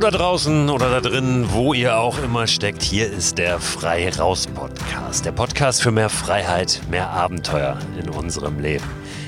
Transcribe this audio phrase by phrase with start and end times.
[0.00, 2.82] Da draußen oder da drinnen, wo ihr auch immer steckt.
[2.82, 5.24] Hier ist der Frei Raus Podcast.
[5.26, 8.84] Der Podcast für mehr Freiheit, mehr Abenteuer in unserem Leben.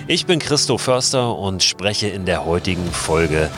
[0.07, 3.51] Ich bin Christo Förster und spreche in der heutigen Folge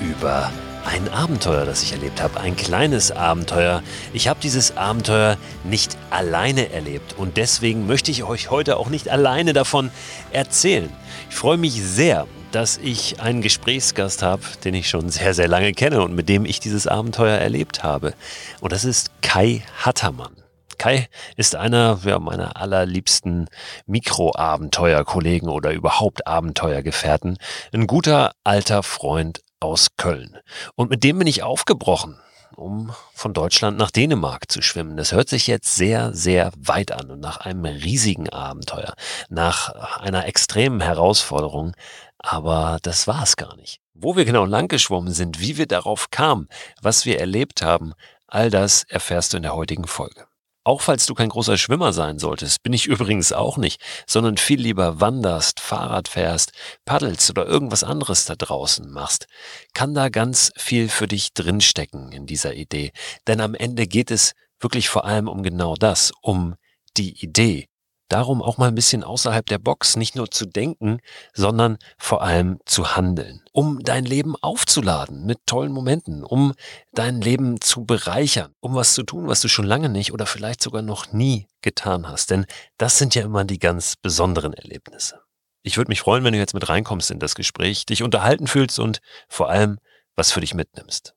[0.00, 0.52] über
[0.84, 2.38] ein Abenteuer, das ich erlebt habe.
[2.38, 3.82] Ein kleines Abenteuer.
[4.12, 9.08] Ich habe dieses Abenteuer nicht alleine erlebt und deswegen möchte ich euch heute auch nicht
[9.08, 9.90] alleine davon
[10.32, 10.90] erzählen.
[11.30, 15.72] Ich freue mich sehr, dass ich einen Gesprächsgast habe, den ich schon sehr, sehr lange
[15.72, 18.14] kenne und mit dem ich dieses Abenteuer erlebt habe.
[18.60, 20.36] Und das ist Kai Hattermann.
[20.78, 23.48] Kai ist einer ja, meiner allerliebsten
[23.86, 27.38] Mikroabenteuerkollegen oder überhaupt Abenteuergefährten.
[27.72, 30.38] Ein guter alter Freund aus Köln.
[30.76, 32.18] Und mit dem bin ich aufgebrochen
[32.56, 34.96] um von Deutschland nach Dänemark zu schwimmen.
[34.96, 38.94] Das hört sich jetzt sehr, sehr weit an und nach einem riesigen Abenteuer,
[39.28, 41.74] nach einer extremen Herausforderung.
[42.18, 43.80] Aber das war es gar nicht.
[43.94, 46.48] Wo wir genau lang geschwommen sind, wie wir darauf kamen,
[46.80, 47.94] was wir erlebt haben,
[48.26, 50.27] all das erfährst du in der heutigen Folge.
[50.68, 54.60] Auch falls du kein großer Schwimmer sein solltest, bin ich übrigens auch nicht, sondern viel
[54.60, 56.52] lieber wanderst, Fahrrad fährst,
[56.84, 59.28] paddelst oder irgendwas anderes da draußen machst,
[59.72, 62.92] kann da ganz viel für dich drinstecken in dieser Idee.
[63.26, 66.54] Denn am Ende geht es wirklich vor allem um genau das, um
[66.98, 67.66] die Idee,
[68.08, 70.98] darum auch mal ein bisschen außerhalb der Box nicht nur zu denken,
[71.34, 76.54] sondern vor allem zu handeln, um dein Leben aufzuladen mit tollen Momenten, um
[76.92, 80.62] dein Leben zu bereichern, um was zu tun, was du schon lange nicht oder vielleicht
[80.62, 82.30] sogar noch nie getan hast.
[82.30, 82.46] Denn
[82.78, 85.20] das sind ja immer die ganz besonderen Erlebnisse.
[85.62, 88.78] Ich würde mich freuen, wenn du jetzt mit reinkommst in das Gespräch, dich unterhalten fühlst
[88.78, 89.78] und vor allem
[90.16, 91.14] was für dich mitnimmst.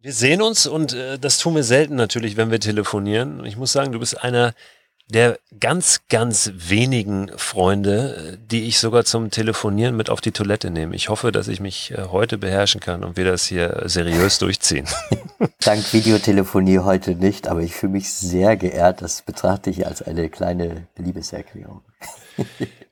[0.00, 3.44] Wir sehen uns und äh, das tun wir selten natürlich, wenn wir telefonieren.
[3.44, 4.54] Ich muss sagen, du bist einer
[5.08, 10.94] der ganz, ganz wenigen Freunde, die ich sogar zum Telefonieren mit auf die Toilette nehme.
[10.94, 14.86] Ich hoffe, dass ich mich äh, heute beherrschen kann und wir das hier seriös durchziehen.
[15.60, 19.02] Dank Videotelefonie heute nicht, aber ich fühle mich sehr geehrt.
[19.02, 21.80] Das betrachte ich als eine kleine Liebeserklärung.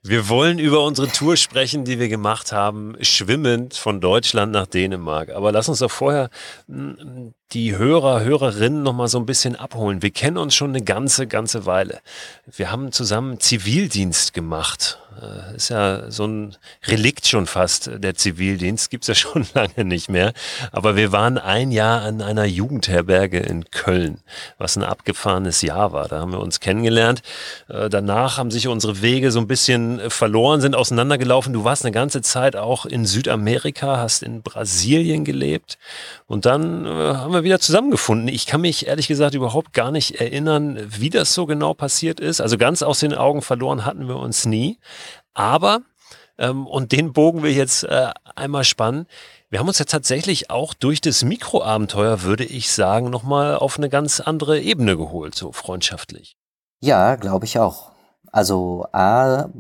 [0.03, 5.31] Wir wollen über unsere Tour sprechen, die wir gemacht haben, schwimmend von Deutschland nach Dänemark.
[5.31, 6.31] Aber lass uns doch vorher
[6.69, 10.03] hm, die Hörer, Hörerinnen noch mal so ein bisschen abholen.
[10.03, 12.01] Wir kennen uns schon eine ganze, ganze Weile.
[12.47, 15.01] Wir haben zusammen Zivildienst gemacht.
[15.21, 16.56] Äh, ist ja so ein
[16.87, 18.91] Relikt schon fast, der Zivildienst.
[18.91, 20.32] Gibt's ja schon lange nicht mehr.
[20.72, 24.19] Aber wir waren ein Jahr an einer Jugendherberge in Köln,
[24.59, 26.09] was ein abgefahrenes Jahr war.
[26.09, 27.22] Da haben wir uns kennengelernt.
[27.69, 31.53] Äh, danach haben sich unsere Wege so ein bisschen verloren, sind auseinandergelaufen.
[31.53, 35.78] Du warst eine ganze Zeit auch in Südamerika, hast in Brasilien gelebt.
[36.27, 38.28] Und dann äh, haben wir wieder zusammengefunden.
[38.28, 42.41] Ich kann mich ehrlich gesagt überhaupt gar nicht erinnern, wie das so genau passiert ist.
[42.41, 44.78] Also ganz aus den Augen verloren hatten wir uns nie.
[45.37, 45.83] Aber,
[46.39, 49.07] ähm, und den Bogen wir jetzt äh, einmal spannen,
[49.51, 53.91] wir haben uns ja tatsächlich auch durch das Mikroabenteuer, würde ich sagen, nochmal auf eine
[53.91, 56.37] ganz andere Ebene geholt, so freundschaftlich.
[56.81, 57.93] Ja, glaube ich auch.
[58.33, 59.51] Also A,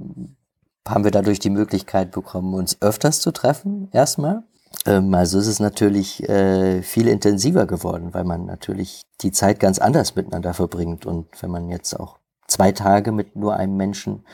[0.88, 4.44] haben wir dadurch die Möglichkeit bekommen, uns öfters zu treffen, erstmal.
[4.86, 9.78] Ähm, also ist es natürlich äh, viel intensiver geworden, weil man natürlich die Zeit ganz
[9.78, 11.04] anders miteinander verbringt.
[11.04, 12.16] Und wenn man jetzt auch
[12.46, 14.24] zwei Tage mit nur einem Menschen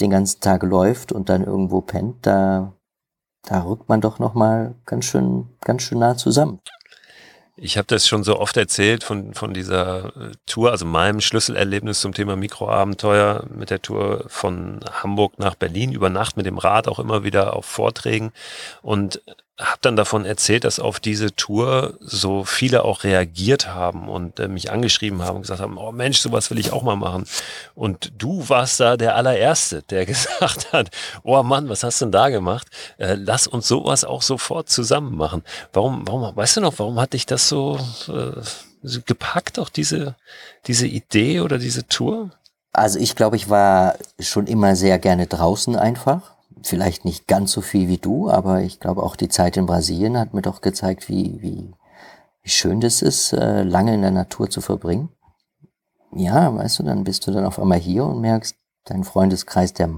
[0.00, 2.72] den ganzen Tag läuft und dann irgendwo pennt, da,
[3.42, 6.60] da rückt man doch nochmal ganz schön, ganz schön nah zusammen.
[7.62, 12.00] Ich habe das schon so oft erzählt von, von dieser äh, Tour, also meinem Schlüsselerlebnis
[12.00, 16.88] zum Thema Mikroabenteuer mit der Tour von Hamburg nach Berlin über Nacht mit dem Rad
[16.88, 18.32] auch immer wieder auf Vorträgen.
[18.80, 19.20] Und
[19.60, 24.48] habe dann davon erzählt, dass auf diese Tour so viele auch reagiert haben und äh,
[24.48, 27.26] mich angeschrieben haben und gesagt haben, oh Mensch, sowas will ich auch mal machen.
[27.74, 30.90] Und du warst da der allererste, der gesagt hat,
[31.22, 32.68] oh Mann, was hast du denn da gemacht?
[32.98, 35.42] Äh, lass uns sowas auch sofort zusammen machen.
[35.72, 37.78] Warum, warum, weißt du noch, warum hat dich das so,
[38.08, 38.40] äh,
[39.06, 40.16] gepackt, auch diese,
[40.66, 42.30] diese Idee oder diese Tour?
[42.72, 46.22] Also ich glaube, ich war schon immer sehr gerne draußen einfach
[46.62, 50.18] vielleicht nicht ganz so viel wie du, aber ich glaube auch die Zeit in Brasilien
[50.18, 51.72] hat mir doch gezeigt, wie, wie,
[52.42, 55.10] wie schön das ist, äh, lange in der Natur zu verbringen.
[56.12, 59.88] Ja, weißt du, dann bist du dann auf einmal hier und merkst, dein Freundeskreis, der,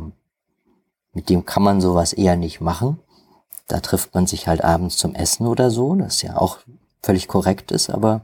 [1.13, 3.01] mit dem kann man sowas eher nicht machen.
[3.67, 6.59] Da trifft man sich halt abends zum Essen oder so, das ja auch
[7.03, 8.23] völlig korrekt ist, aber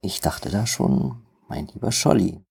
[0.00, 2.44] ich dachte da schon, mein lieber Scholli,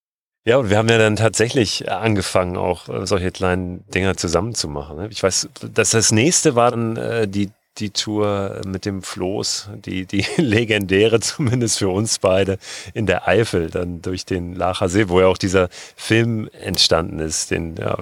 [0.45, 4.97] ja, und wir haben ja dann tatsächlich angefangen, auch äh, solche kleinen Dinger zusammenzumachen.
[4.97, 5.07] Ne?
[5.11, 10.05] Ich weiß, dass das nächste war dann äh, die die Tour mit dem Floß, die,
[10.05, 12.57] die legendäre zumindest für uns beide
[12.93, 17.51] in der Eifel, dann durch den Lacher See, wo ja auch dieser Film entstanden ist,
[17.51, 17.97] den ja,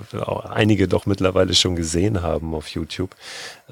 [0.50, 3.16] einige doch mittlerweile schon gesehen haben auf YouTube,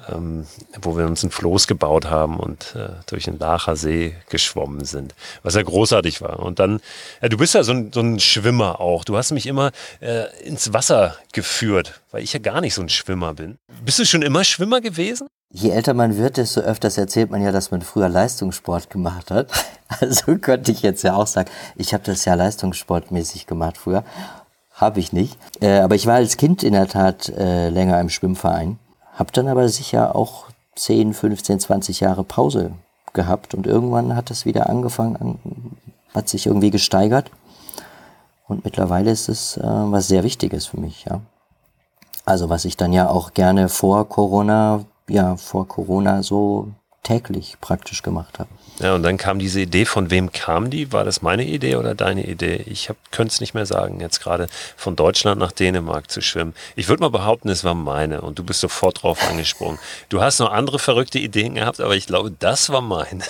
[0.08, 0.46] ähm,
[0.80, 5.14] wo wir uns ein Floß gebaut haben und äh, durch den Lacher See geschwommen sind,
[5.42, 6.38] was ja großartig war.
[6.40, 6.80] Und dann,
[7.20, 9.04] ja, du bist ja so ein, so ein Schwimmer auch.
[9.04, 12.88] Du hast mich immer äh, ins Wasser geführt, weil ich ja gar nicht so ein
[12.88, 13.58] Schwimmer bin.
[13.84, 15.28] Bist du schon immer Schwimmer gewesen?
[15.50, 19.50] Je älter man wird, desto öfters erzählt man ja, dass man früher Leistungssport gemacht hat.
[20.00, 24.04] Also könnte ich jetzt ja auch sagen, ich habe das ja leistungssportmäßig gemacht früher.
[24.74, 25.38] Habe ich nicht.
[25.62, 28.78] Äh, aber ich war als Kind in der Tat äh, länger im Schwimmverein.
[29.14, 30.44] Habe dann aber sicher auch
[30.76, 32.72] 10, 15, 20 Jahre Pause
[33.14, 33.54] gehabt.
[33.54, 35.78] Und irgendwann hat es wieder angefangen,
[36.14, 37.30] hat sich irgendwie gesteigert.
[38.46, 41.22] Und mittlerweile ist es äh, was sehr Wichtiges für mich, ja.
[42.26, 46.72] Also was ich dann ja auch gerne vor Corona ja vor Corona so
[47.02, 48.50] täglich praktisch gemacht habe.
[48.80, 50.92] Ja, und dann kam diese Idee, von wem kam die?
[50.92, 52.62] War das meine Idee oder deine Idee?
[52.66, 54.46] Ich könnte es nicht mehr sagen, jetzt gerade
[54.76, 56.54] von Deutschland nach Dänemark zu schwimmen.
[56.76, 59.78] Ich würde mal behaupten, es war meine und du bist sofort drauf angesprungen.
[60.10, 63.24] Du hast noch andere verrückte Ideen gehabt, aber ich glaube, das war meine.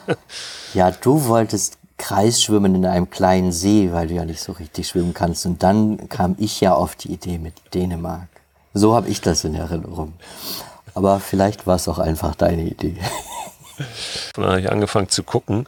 [0.74, 5.12] ja, du wolltest Kreisschwimmen in einem kleinen See, weil du ja nicht so richtig schwimmen
[5.12, 5.44] kannst.
[5.44, 8.28] Und dann kam ich ja auf die Idee mit Dänemark.
[8.72, 10.14] So habe ich das in Erinnerung.
[11.00, 12.94] Aber vielleicht war es auch einfach deine Idee.
[14.34, 15.66] dann habe ich angefangen zu gucken,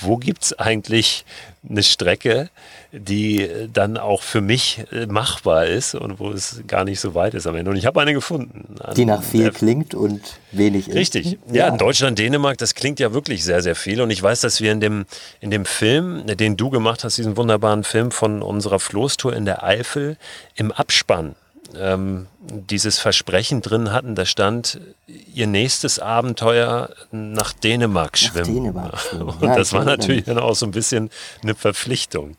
[0.00, 1.24] wo gibt es eigentlich
[1.68, 2.48] eine Strecke,
[2.92, 7.34] die dann auch für mich äh, machbar ist und wo es gar nicht so weit
[7.34, 7.72] ist am Ende.
[7.72, 8.76] Und ich habe eine gefunden.
[8.94, 10.20] Die nach viel klingt und
[10.52, 10.94] wenig ist.
[10.94, 11.38] Richtig.
[11.48, 14.00] Ja, ja, in Deutschland, Dänemark, das klingt ja wirklich sehr, sehr viel.
[14.00, 15.06] Und ich weiß, dass wir in dem,
[15.40, 19.64] in dem Film, den du gemacht hast, diesen wunderbaren Film von unserer Floßtour in der
[19.64, 20.16] Eifel,
[20.54, 21.34] im Abspann
[21.78, 28.48] ähm, dieses Versprechen drin hatten, da stand, ihr nächstes Abenteuer nach Dänemark schwimmen.
[28.48, 29.28] Nach Dänemark schwimmen.
[29.28, 31.10] Und ja, das war natürlich dann auch so ein bisschen
[31.42, 32.36] eine Verpflichtung.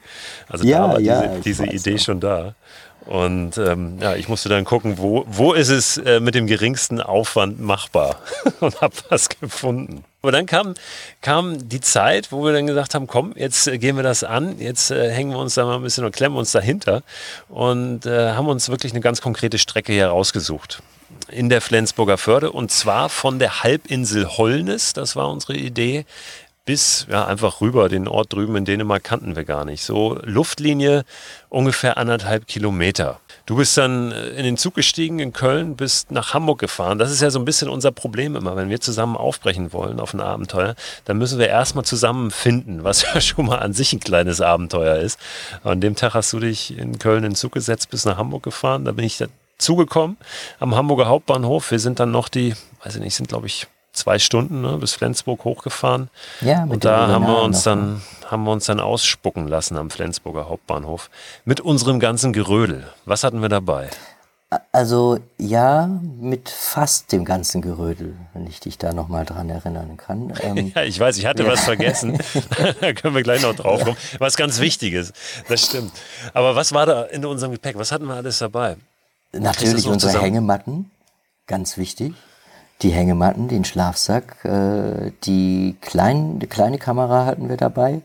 [0.48, 2.56] Also ja, da war ja, diese, diese Idee schon da.
[3.06, 7.02] Und ähm, ja, ich musste dann gucken, wo, wo ist es äh, mit dem geringsten
[7.02, 8.18] Aufwand machbar
[8.60, 10.06] und habe was gefunden.
[10.24, 10.74] Aber dann kam,
[11.22, 14.58] kam die Zeit, wo wir dann gesagt haben, komm, jetzt äh, gehen wir das an,
[14.58, 17.04] jetzt äh, hängen wir uns da mal ein bisschen und klemmen uns dahinter
[17.50, 20.82] und äh, haben uns wirklich eine ganz konkrete Strecke hier rausgesucht
[21.30, 26.06] in der Flensburger Förde und zwar von der Halbinsel Holnis, das war unsere Idee,
[26.66, 27.90] bis ja, einfach rüber.
[27.90, 29.84] Den Ort drüben in Dänemark kannten wir gar nicht.
[29.84, 31.04] So Luftlinie
[31.50, 33.20] ungefähr anderthalb Kilometer.
[33.46, 36.98] Du bist dann äh, in den Zug gestiegen in Köln, bist nach Hamburg gefahren.
[36.98, 38.56] Das ist ja so ein bisschen unser Problem immer.
[38.56, 40.76] Wenn wir zusammen aufbrechen wollen auf ein Abenteuer,
[41.06, 44.98] dann müssen wir erstmal zusammen finden, was ja schon mal an sich ein kleines Abenteuer
[44.98, 45.20] ist.
[45.64, 48.44] An dem Tag hast du dich in Köln in den Zug gesetzt, bis nach Hamburg
[48.44, 48.86] gefahren.
[48.86, 49.22] Da bin ich
[49.58, 50.18] zugekommen
[50.60, 51.72] am Hamburger Hauptbahnhof.
[51.72, 52.54] Wir sind dann noch die,
[52.84, 56.10] weiß ich nicht, sind glaube ich zwei Stunden ne, bis Flensburg hochgefahren.
[56.42, 58.02] Ja, mit und da haben wir uns dann
[58.34, 61.12] haben wir uns dann ausspucken lassen am Flensburger Hauptbahnhof
[61.46, 62.92] mit unserem ganzen Gerödel.
[63.06, 63.90] Was hatten wir dabei?
[64.72, 65.88] Also ja,
[66.20, 70.34] mit fast dem ganzen Gerödel, wenn ich dich da nochmal dran erinnern kann.
[70.42, 71.52] Ähm, ja, ich weiß, ich hatte ja.
[71.52, 72.18] was vergessen.
[72.82, 73.98] da können wir gleich noch drauf kommen.
[74.18, 75.14] Was ganz Wichtiges,
[75.48, 75.92] das stimmt.
[76.34, 77.78] Aber was war da in unserem Gepäck?
[77.78, 78.78] Was hatten wir alles dabei?
[79.32, 80.24] Natürlich unsere zusammen?
[80.24, 80.92] Hängematten,
[81.46, 82.14] ganz wichtig
[82.84, 88.02] die Hängematten, den Schlafsack, äh, die, klein, die kleine Kamera hatten wir dabei,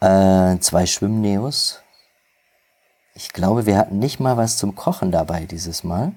[0.00, 1.80] äh, zwei Schwimmneos.
[3.14, 6.12] Ich glaube, wir hatten nicht mal was zum Kochen dabei dieses Mal.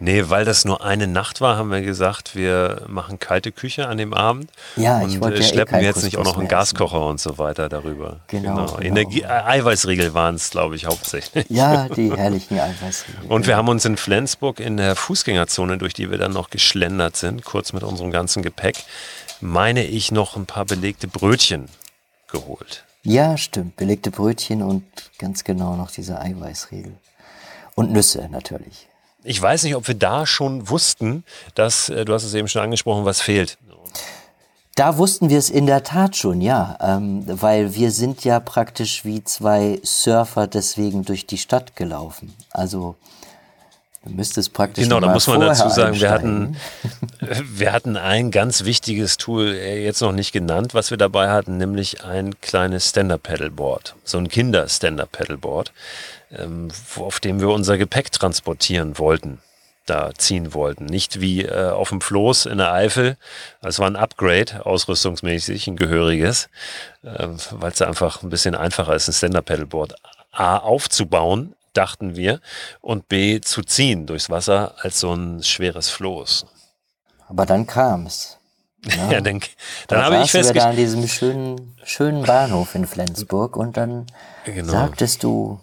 [0.00, 3.96] Nee, weil das nur eine Nacht war, haben wir gesagt, wir machen kalte Küche an
[3.96, 4.50] dem Abend.
[4.76, 7.06] Ja, ich wollte und ja eh schleppen wir jetzt nicht auch noch einen Gaskocher essen.
[7.10, 8.20] und so weiter darüber.
[8.26, 8.54] Genau.
[8.54, 8.66] genau.
[8.66, 8.80] genau.
[8.80, 11.46] Energie, äh, Eiweißriegel waren es, glaube ich, hauptsächlich.
[11.48, 13.26] Ja, die herrlichen Eiweißriegel.
[13.28, 17.16] Und wir haben uns in Flensburg in der Fußgängerzone, durch die wir dann noch geschlendert
[17.16, 18.76] sind, kurz mit unserem ganzen Gepäck,
[19.40, 21.66] meine ich noch ein paar belegte Brötchen
[22.30, 22.84] geholt.
[23.04, 23.76] Ja, stimmt.
[23.76, 24.84] Belegte Brötchen und
[25.18, 26.94] ganz genau noch diese Eiweißriegel.
[27.76, 28.88] Und Nüsse natürlich
[29.24, 32.62] ich weiß nicht, ob wir da schon wussten, dass, äh, du hast es eben schon
[32.62, 33.58] angesprochen, was fehlt.
[34.76, 39.04] Da wussten wir es in der Tat schon, ja, ähm, weil wir sind ja praktisch
[39.04, 42.34] wie zwei Surfer deswegen durch die Stadt gelaufen.
[42.50, 42.96] Also
[44.04, 46.56] du müsstest praktisch genau, da muss man dazu sagen, wir hatten
[47.20, 51.56] wir hatten ein ganz wichtiges Tool äh, jetzt noch nicht genannt, was wir dabei hatten,
[51.56, 55.72] nämlich ein kleines Stand-up Paddleboard, so ein Kinder Stand-up Paddleboard
[56.38, 59.40] ähm, auf dem wir unser Gepäck transportieren wollten,
[59.86, 60.86] da ziehen wollten.
[60.86, 63.16] Nicht wie äh, auf dem Floß in der Eifel.
[63.60, 66.48] Das war ein Upgrade, ausrüstungsmäßig, ein gehöriges,
[67.02, 69.94] äh, weil es einfach ein bisschen einfacher ist, ein Stand-Up-Pedalboard
[70.32, 72.40] A aufzubauen, dachten wir,
[72.80, 76.46] und B zu ziehen durchs Wasser als so ein schweres Floß.
[77.28, 78.38] aber dann kam's.
[78.84, 79.48] Ja, ja dann, dann
[79.88, 80.56] da habe ich festgestellt.
[80.56, 84.06] da an diesem schönen, schönen Bahnhof in Flensburg und dann
[84.44, 84.72] genau.
[84.72, 85.60] sagtest du.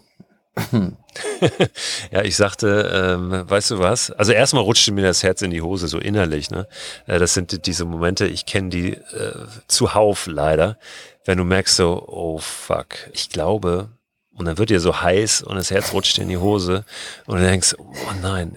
[2.10, 4.10] Ja, ich sagte, ähm, weißt du was?
[4.10, 6.50] Also erstmal rutschte mir das Herz in die Hose, so innerlich.
[6.50, 6.66] Ne?
[7.06, 10.78] Äh, das sind diese Momente, ich kenne die äh, zuhauf leider,
[11.24, 13.88] wenn du merkst so, oh fuck, ich glaube,
[14.34, 16.84] und dann wird dir so heiß und das Herz rutscht in die Hose
[17.26, 18.56] und du denkst, oh nein,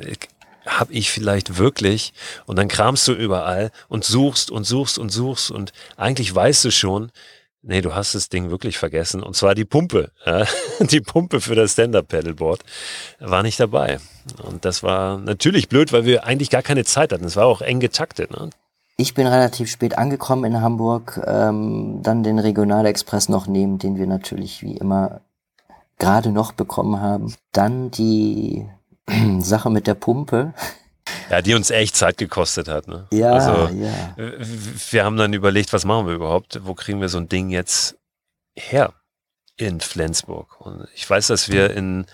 [0.65, 2.13] habe ich vielleicht wirklich?
[2.45, 6.71] Und dann kramst du überall und suchst und suchst und suchst und eigentlich weißt du
[6.71, 7.11] schon,
[7.65, 9.21] nee, du hast das Ding wirklich vergessen.
[9.21, 10.11] Und zwar die Pumpe.
[10.25, 10.45] Ja?
[10.79, 12.61] Die Pumpe für das Stand-Up-Paddleboard
[13.19, 13.99] war nicht dabei.
[14.43, 17.25] Und das war natürlich blöd, weil wir eigentlich gar keine Zeit hatten.
[17.25, 18.31] Es war auch eng getaktet.
[18.31, 18.49] Ne?
[18.97, 24.07] Ich bin relativ spät angekommen in Hamburg, ähm, dann den Regionalexpress noch nehmen, den wir
[24.07, 25.21] natürlich wie immer
[25.97, 27.33] gerade noch bekommen haben.
[27.51, 28.65] Dann die
[29.39, 30.53] Sache mit der Pumpe.
[31.29, 32.87] Ja, die uns echt Zeit gekostet hat.
[32.87, 33.07] Ne?
[33.11, 34.15] Ja, also, ja.
[34.91, 36.59] Wir haben dann überlegt, was machen wir überhaupt?
[36.63, 37.97] Wo kriegen wir so ein Ding jetzt
[38.55, 38.93] her
[39.57, 40.59] in Flensburg?
[40.61, 42.05] Und ich weiß, dass wir in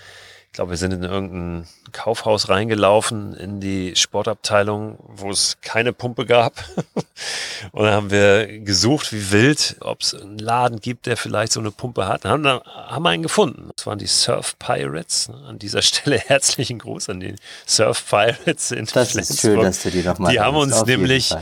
[0.51, 6.25] ich glaube, wir sind in irgendein Kaufhaus reingelaufen in die Sportabteilung, wo es keine Pumpe
[6.25, 6.65] gab.
[7.71, 11.61] und dann haben wir gesucht, wie wild, ob es einen Laden gibt, der vielleicht so
[11.61, 12.25] eine Pumpe hat.
[12.25, 13.69] Dann haben, haben wir einen gefunden.
[13.77, 15.29] Das waren die Surf Pirates.
[15.29, 19.29] An dieser Stelle herzlichen Gruß an die Surf Pirates in Das Flensburg.
[19.29, 21.33] ist schön, dass du die nochmal Die haben uns nämlich,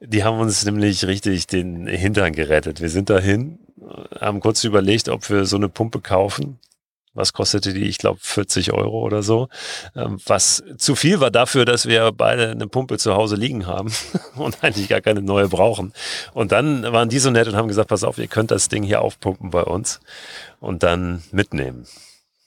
[0.00, 2.82] die haben uns nämlich richtig den Hintern gerettet.
[2.82, 3.60] Wir sind dahin,
[4.20, 6.58] haben kurz überlegt, ob wir so eine Pumpe kaufen
[7.18, 7.84] was kostete die?
[7.84, 9.48] Ich glaube 40 Euro oder so.
[9.94, 13.92] Ähm, was zu viel war dafür, dass wir beide eine Pumpe zu Hause liegen haben
[14.36, 15.92] und eigentlich gar keine neue brauchen.
[16.32, 18.84] Und dann waren die so nett und haben gesagt, pass auf, ihr könnt das Ding
[18.84, 20.00] hier aufpumpen bei uns
[20.60, 21.86] und dann mitnehmen.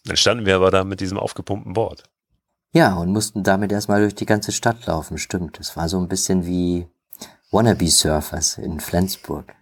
[0.06, 2.04] Dann standen wir aber da mit diesem aufgepumpten Board.
[2.74, 5.60] Ja, und mussten damit erstmal durch die ganze Stadt laufen, stimmt.
[5.60, 6.88] Es war so ein bisschen wie
[7.52, 9.54] Wannabe-Surfers in Flensburg.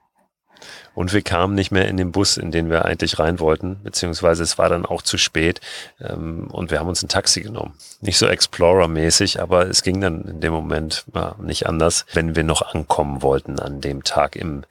[0.96, 4.44] Und wir kamen nicht mehr in den Bus, in den wir eigentlich rein wollten, beziehungsweise
[4.44, 5.62] es war dann auch zu spät
[6.01, 7.74] ähm, und wir haben uns ein Taxi genommen.
[8.01, 12.44] Nicht so Explorer-mäßig, aber es ging dann in dem Moment ja, nicht anders, wenn wir
[12.44, 14.63] noch ankommen wollten an dem Tag im,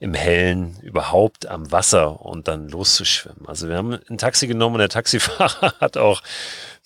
[0.00, 3.46] im Hellen, überhaupt am Wasser und dann loszuschwimmen.
[3.46, 6.22] Also wir haben ein Taxi genommen und der Taxifahrer hat auch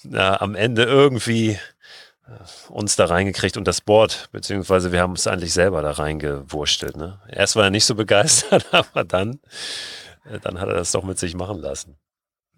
[0.05, 1.59] ja, am Ende irgendwie
[2.69, 6.97] uns da reingekriegt und das Board, beziehungsweise wir haben es eigentlich selber da reingewurstelt.
[6.97, 7.19] Ne?
[7.29, 9.41] Erst war er nicht so begeistert, aber dann,
[10.25, 11.97] äh, dann hat er das doch mit sich machen lassen.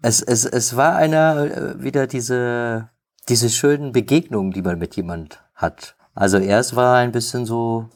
[0.01, 2.89] Es, es, es war einer äh, wieder diese,
[3.29, 5.95] diese schönen Begegnungen, die man mit jemand hat.
[6.13, 7.89] Also erst war er ein bisschen so,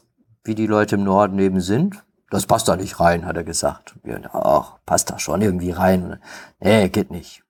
[0.44, 2.02] wie die Leute im Norden eben sind.
[2.30, 3.94] Das passt da nicht rein, hat er gesagt.
[4.32, 6.20] ach, passt da schon irgendwie rein.
[6.60, 7.42] Nee, geht nicht.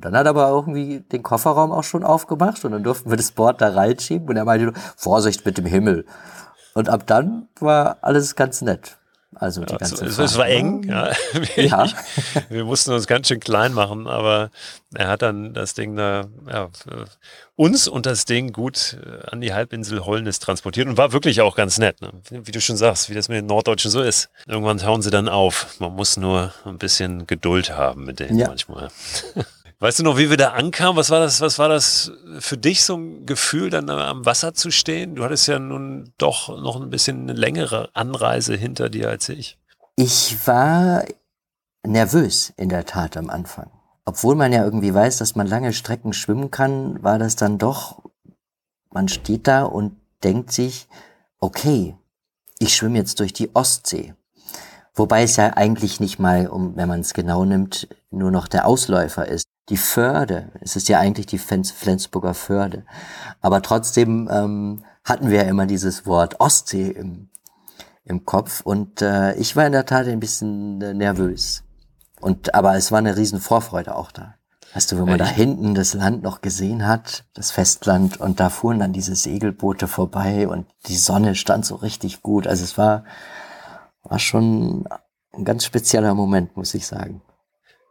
[0.00, 3.32] Dann hat er aber irgendwie den Kofferraum auch schon aufgemacht und dann durften wir das
[3.32, 6.04] Board da reinschieben und er meinte, Vorsicht mit dem Himmel.
[6.74, 8.98] Und ab dann war alles ganz nett.
[9.36, 11.10] Also die ja, ganze es, es war eng, ja.
[11.32, 11.86] Wir, ja.
[12.48, 14.50] wir mussten uns ganz schön klein machen, aber
[14.94, 16.68] er hat dann das Ding da, ja,
[17.56, 21.56] uns und das Ding gut äh, an die Halbinsel Holnis transportiert und war wirklich auch
[21.56, 22.00] ganz nett.
[22.00, 22.12] Ne?
[22.30, 24.30] Wie du schon sagst, wie das mit den Norddeutschen so ist.
[24.46, 25.76] Irgendwann tauen sie dann auf.
[25.80, 28.88] Man muss nur ein bisschen Geduld haben mit denen manchmal.
[29.80, 30.96] Weißt du noch, wie wir da ankamen?
[30.96, 34.70] Was war das, was war das für dich so ein Gefühl, dann am Wasser zu
[34.70, 35.14] stehen?
[35.14, 39.58] Du hattest ja nun doch noch ein bisschen eine längere Anreise hinter dir als ich.
[39.96, 41.04] Ich war
[41.84, 43.70] nervös in der Tat am Anfang.
[44.04, 48.02] Obwohl man ja irgendwie weiß, dass man lange Strecken schwimmen kann, war das dann doch,
[48.90, 50.88] man steht da und denkt sich,
[51.40, 51.96] okay,
[52.58, 54.14] ich schwimme jetzt durch die Ostsee.
[54.94, 58.66] Wobei es ja eigentlich nicht mal, um, wenn man es genau nimmt, nur noch der
[58.66, 60.50] Ausläufer ist die Förde.
[60.60, 62.84] Es ist ja eigentlich die Flensburger Förde.
[63.40, 67.30] Aber trotzdem ähm, hatten wir ja immer dieses Wort Ostsee im,
[68.04, 68.60] im Kopf.
[68.60, 71.62] Und äh, ich war in der Tat ein bisschen äh, nervös.
[72.20, 74.34] Und aber es war eine riesen Vorfreude auch da.
[74.74, 78.50] Weißt du, wenn man da hinten das Land noch gesehen hat, das Festland, und da
[78.50, 82.48] fuhren dann diese Segelboote vorbei und die Sonne stand so richtig gut.
[82.48, 83.04] Also es war,
[84.02, 84.88] war schon
[85.32, 87.22] ein ganz spezieller Moment, muss ich sagen.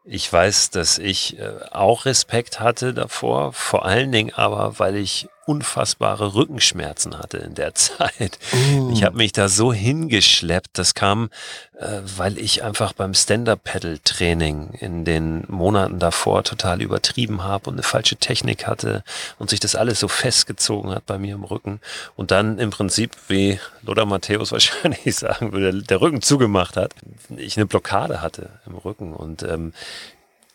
[0.06, 5.30] Ich weiß, dass ich äh, auch Respekt hatte davor, vor allen Dingen aber, weil ich
[5.46, 8.40] unfassbare Rückenschmerzen hatte in der Zeit.
[8.52, 8.92] Mm.
[8.92, 10.78] Ich habe mich da so hingeschleppt.
[10.78, 11.30] Das kam,
[11.78, 17.84] äh, weil ich einfach beim Stand-Up-Pedal-Training in den Monaten davor total übertrieben habe und eine
[17.84, 19.04] falsche Technik hatte
[19.40, 21.80] und sich das alles so festgezogen hat bei mir im Rücken.
[22.16, 26.94] Und dann im Prinzip, wie Lothar Matthäus wahrscheinlich sagen würde, der Rücken zugemacht hat.
[27.36, 29.14] Ich eine Blockade hatte im Rücken.
[29.14, 29.74] Und ähm,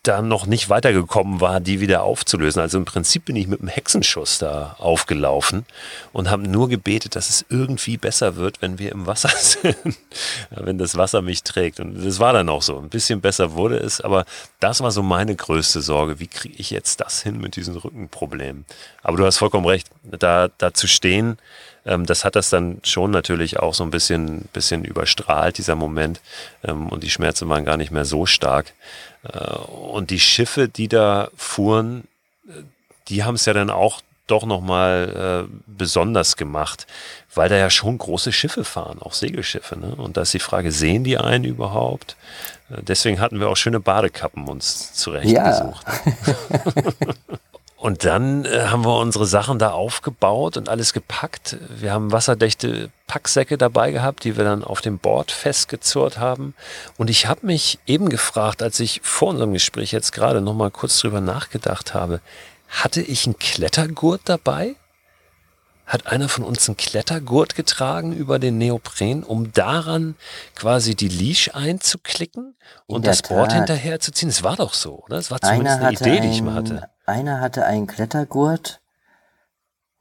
[0.02, 2.62] da noch nicht weitergekommen war, die wieder aufzulösen.
[2.62, 5.67] Also im Prinzip bin ich mit einem Hexenschuss da aufgelaufen
[6.12, 9.76] und habe nur gebetet, dass es irgendwie besser wird, wenn wir im Wasser sind,
[10.50, 11.81] wenn das Wasser mich trägt.
[11.81, 12.78] Und das war dann auch so.
[12.78, 14.25] Ein bisschen besser wurde es, aber
[14.61, 16.21] das war so meine größte Sorge.
[16.21, 18.64] Wie kriege ich jetzt das hin mit diesen Rückenproblemen?
[19.02, 21.38] Aber du hast vollkommen recht, da, da zu stehen,
[21.88, 26.21] ähm, das hat das dann schon natürlich auch so ein bisschen, bisschen überstrahlt, dieser Moment.
[26.62, 28.75] Ähm, und die Schmerzen waren gar nicht mehr so stark.
[29.25, 32.04] Äh, und die Schiffe, die da fuhren,
[33.09, 36.87] die haben es ja dann auch doch nochmal äh, besonders gemacht,
[37.35, 39.78] weil da ja schon große Schiffe fahren, auch Segelschiffe.
[39.78, 39.95] Ne?
[39.95, 42.16] Und da ist die Frage, sehen die einen überhaupt?
[42.71, 45.87] Äh, deswegen hatten wir auch schöne Badekappen uns zurechtgesucht.
[45.87, 46.92] Ja.
[47.78, 51.56] Und dann äh, haben wir unsere Sachen da aufgebaut und alles gepackt.
[51.68, 56.54] Wir haben wasserdichte Packsäcke dabei gehabt, die wir dann auf dem Board festgezurrt haben.
[56.97, 60.73] Und ich habe mich eben gefragt, als ich vor unserem Gespräch jetzt gerade noch mal
[60.73, 62.20] kurz drüber nachgedacht habe,
[62.68, 64.75] hatte ich einen Klettergurt dabei?
[65.88, 70.16] Hat einer von uns einen Klettergurt getragen über den Neopren, um daran
[70.54, 72.54] quasi die Leash einzuklicken
[72.87, 74.28] und das Board hinterher zu ziehen?
[74.28, 75.16] Es war doch so, oder?
[75.16, 76.90] Es war zumindest eine Idee, die ich mal hatte.
[77.07, 78.80] Einer hatte einen Klettergurt.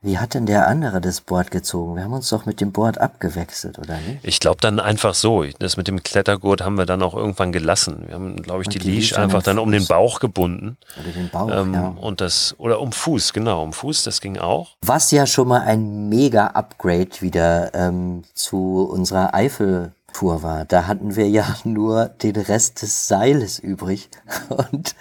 [0.02, 1.96] Wie hat denn der andere das Board gezogen?
[1.96, 4.20] Wir haben uns doch mit dem Board abgewechselt, oder nicht?
[4.22, 5.44] Ich glaube dann einfach so.
[5.60, 8.04] Das mit dem Klettergurt haben wir dann auch irgendwann gelassen.
[8.06, 10.78] Wir haben, glaube ich, die, die Leash einfach dann um den Bauch gebunden.
[11.02, 11.88] Oder den Bauch, ähm, ja.
[12.00, 14.76] Und das, oder um Fuß, genau, um Fuß, das ging auch.
[14.86, 20.66] Was ja schon mal ein mega Upgrade wieder ähm, zu unserer Eifel Tour war.
[20.66, 24.10] Da hatten wir ja nur den Rest des Seiles übrig.
[24.50, 24.96] Und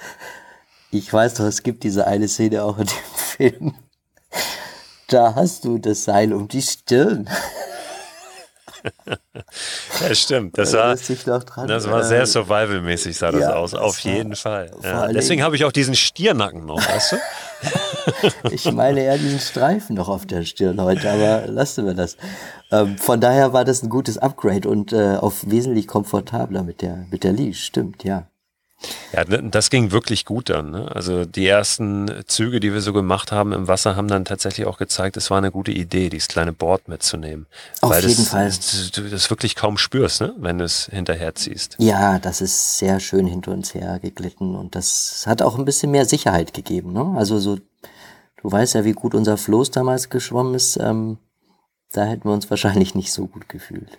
[0.91, 3.75] ich weiß doch, es gibt diese eine Szene auch in dem Film.
[5.09, 7.29] Da hast du das Seil um die Stirn.
[10.01, 10.59] ja, stimmt.
[10.59, 13.75] Das war, das war sehr survival-mäßig, sah das ja, aus.
[13.75, 14.71] Auf jeden Fall.
[14.83, 17.17] Ja, deswegen habe ich auch diesen Stiernacken noch, weißt du?
[18.51, 22.17] ich meine eher diesen Streifen noch auf der Stirn heute, aber lassen wir das.
[22.71, 27.07] Ähm, von daher war das ein gutes Upgrade und äh, auch wesentlich komfortabler mit der,
[27.11, 28.29] mit der Leash, stimmt, ja.
[29.17, 30.73] Ja, das ging wirklich gut dann.
[30.73, 30.95] Ne?
[30.95, 34.77] Also die ersten Züge, die wir so gemacht haben im Wasser, haben dann tatsächlich auch
[34.77, 37.47] gezeigt, es war eine gute Idee, dieses kleine Board mitzunehmen.
[37.81, 38.53] Auf weil jeden das, Fall.
[38.95, 40.35] Du das wirklich kaum spürst, ne?
[40.37, 41.77] wenn du es hinterher ziehst.
[41.79, 45.91] Ja, das ist sehr schön hinter uns her geglitten und das hat auch ein bisschen
[45.91, 46.93] mehr Sicherheit gegeben.
[46.93, 47.15] Ne?
[47.17, 50.77] Also so, du weißt ja, wie gut unser Floß damals geschwommen ist.
[50.77, 51.17] Ähm,
[51.91, 53.99] da hätten wir uns wahrscheinlich nicht so gut gefühlt.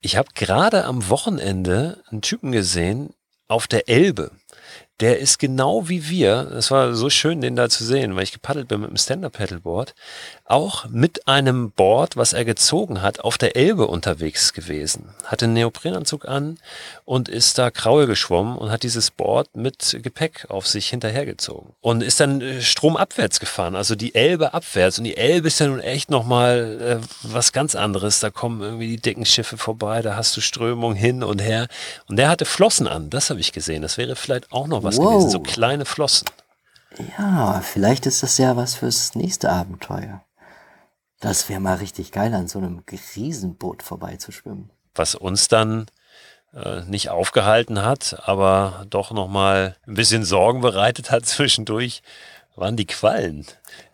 [0.00, 3.14] Ich habe gerade am Wochenende einen Typen gesehen,
[3.48, 4.30] auf der Elbe
[5.00, 8.32] der ist genau wie wir, es war so schön, den da zu sehen, weil ich
[8.32, 9.92] gepaddelt bin mit dem Stand-Up-Paddleboard,
[10.44, 15.08] auch mit einem Board, was er gezogen hat, auf der Elbe unterwegs gewesen.
[15.24, 16.58] Hatte einen Neoprenanzug an
[17.04, 21.70] und ist da Kraul geschwommen und hat dieses Board mit Gepäck auf sich hinterhergezogen.
[21.80, 24.98] Und ist dann äh, stromabwärts gefahren, also die Elbe abwärts.
[24.98, 28.20] Und die Elbe ist ja nun echt nochmal äh, was ganz anderes.
[28.20, 31.66] Da kommen irgendwie die dicken Schiffe vorbei, da hast du Strömung hin und her.
[32.06, 33.82] Und der hatte Flossen an, das habe ich gesehen.
[33.82, 35.14] Das wäre vielleicht auch noch was wow.
[35.14, 36.28] gewesen, so kleine Flossen.
[37.18, 40.22] Ja, vielleicht ist das ja was fürs nächste Abenteuer.
[41.20, 42.82] Das wäre mal richtig geil, an so einem
[43.16, 44.70] Riesenboot vorbeizuschwimmen.
[44.94, 45.86] Was uns dann
[46.54, 52.02] äh, nicht aufgehalten hat, aber doch nochmal ein bisschen Sorgen bereitet hat zwischendurch,
[52.56, 53.46] waren die Quallen.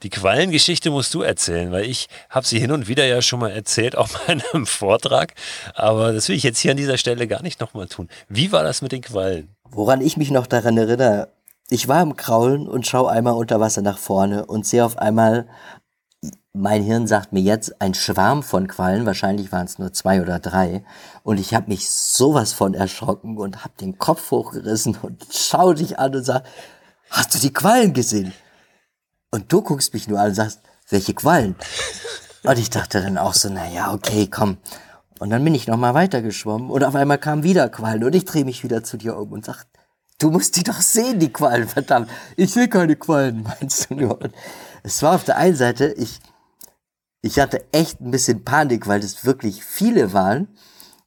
[0.03, 3.51] Die Quallengeschichte musst du erzählen, weil ich habe sie hin und wieder ja schon mal
[3.51, 5.35] erzählt, auch bei einem Vortrag.
[5.75, 8.09] Aber das will ich jetzt hier an dieser Stelle gar nicht nochmal tun.
[8.29, 9.49] Wie war das mit den Quallen?
[9.70, 11.29] Woran ich mich noch daran erinnere,
[11.70, 15.46] ich war im Kraulen und schaue einmal unter Wasser nach vorne und sehe auf einmal,
[16.53, 20.40] mein Hirn sagt mir jetzt, ein Schwarm von Quallen, wahrscheinlich waren es nur zwei oder
[20.40, 20.83] drei.
[21.23, 25.99] Und ich habe mich sowas von erschrocken und habe den Kopf hochgerissen und schau dich
[25.99, 26.42] an und sag,
[27.09, 28.33] hast du die Quallen gesehen?
[29.31, 31.55] Und du guckst mich nur an und sagst, welche Quallen?
[32.43, 34.59] Und ich dachte dann auch so, na ja, okay, komm.
[35.19, 38.45] Und dann bin ich nochmal weitergeschwommen und auf einmal kamen wieder Quallen und ich drehe
[38.45, 39.66] mich wieder zu dir um und sag,
[40.19, 42.11] du musst die doch sehen, die Quallen, verdammt.
[42.37, 44.21] Ich will keine Quallen, meinst du nur.
[44.21, 44.35] Und
[44.83, 46.21] es war auf der einen Seite, ich,
[47.21, 50.49] ich hatte echt ein bisschen Panik, weil es wirklich viele waren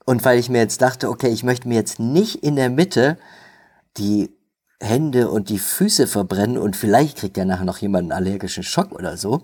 [0.06, 3.18] und weil ich mir jetzt dachte, okay, ich möchte mir jetzt nicht in der Mitte
[3.98, 4.32] die
[4.84, 8.92] Hände und die Füße verbrennen und vielleicht kriegt ja nachher noch jemand einen allergischen Schock
[8.92, 9.42] oder so.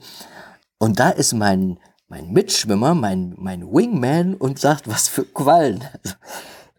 [0.78, 5.84] Und da ist mein, mein Mitschwimmer, mein, mein Wingman und sagt, was für Quallen.
[6.04, 6.16] Also,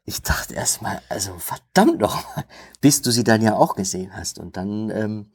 [0.04, 2.44] ich dachte erstmal, also verdammt nochmal,
[2.80, 4.38] bis du sie dann ja auch gesehen hast.
[4.38, 5.30] Und dann, ähm,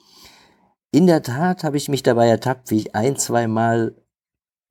[0.91, 3.95] in der Tat habe ich mich dabei ertappt, wie ich ein, zwei Mal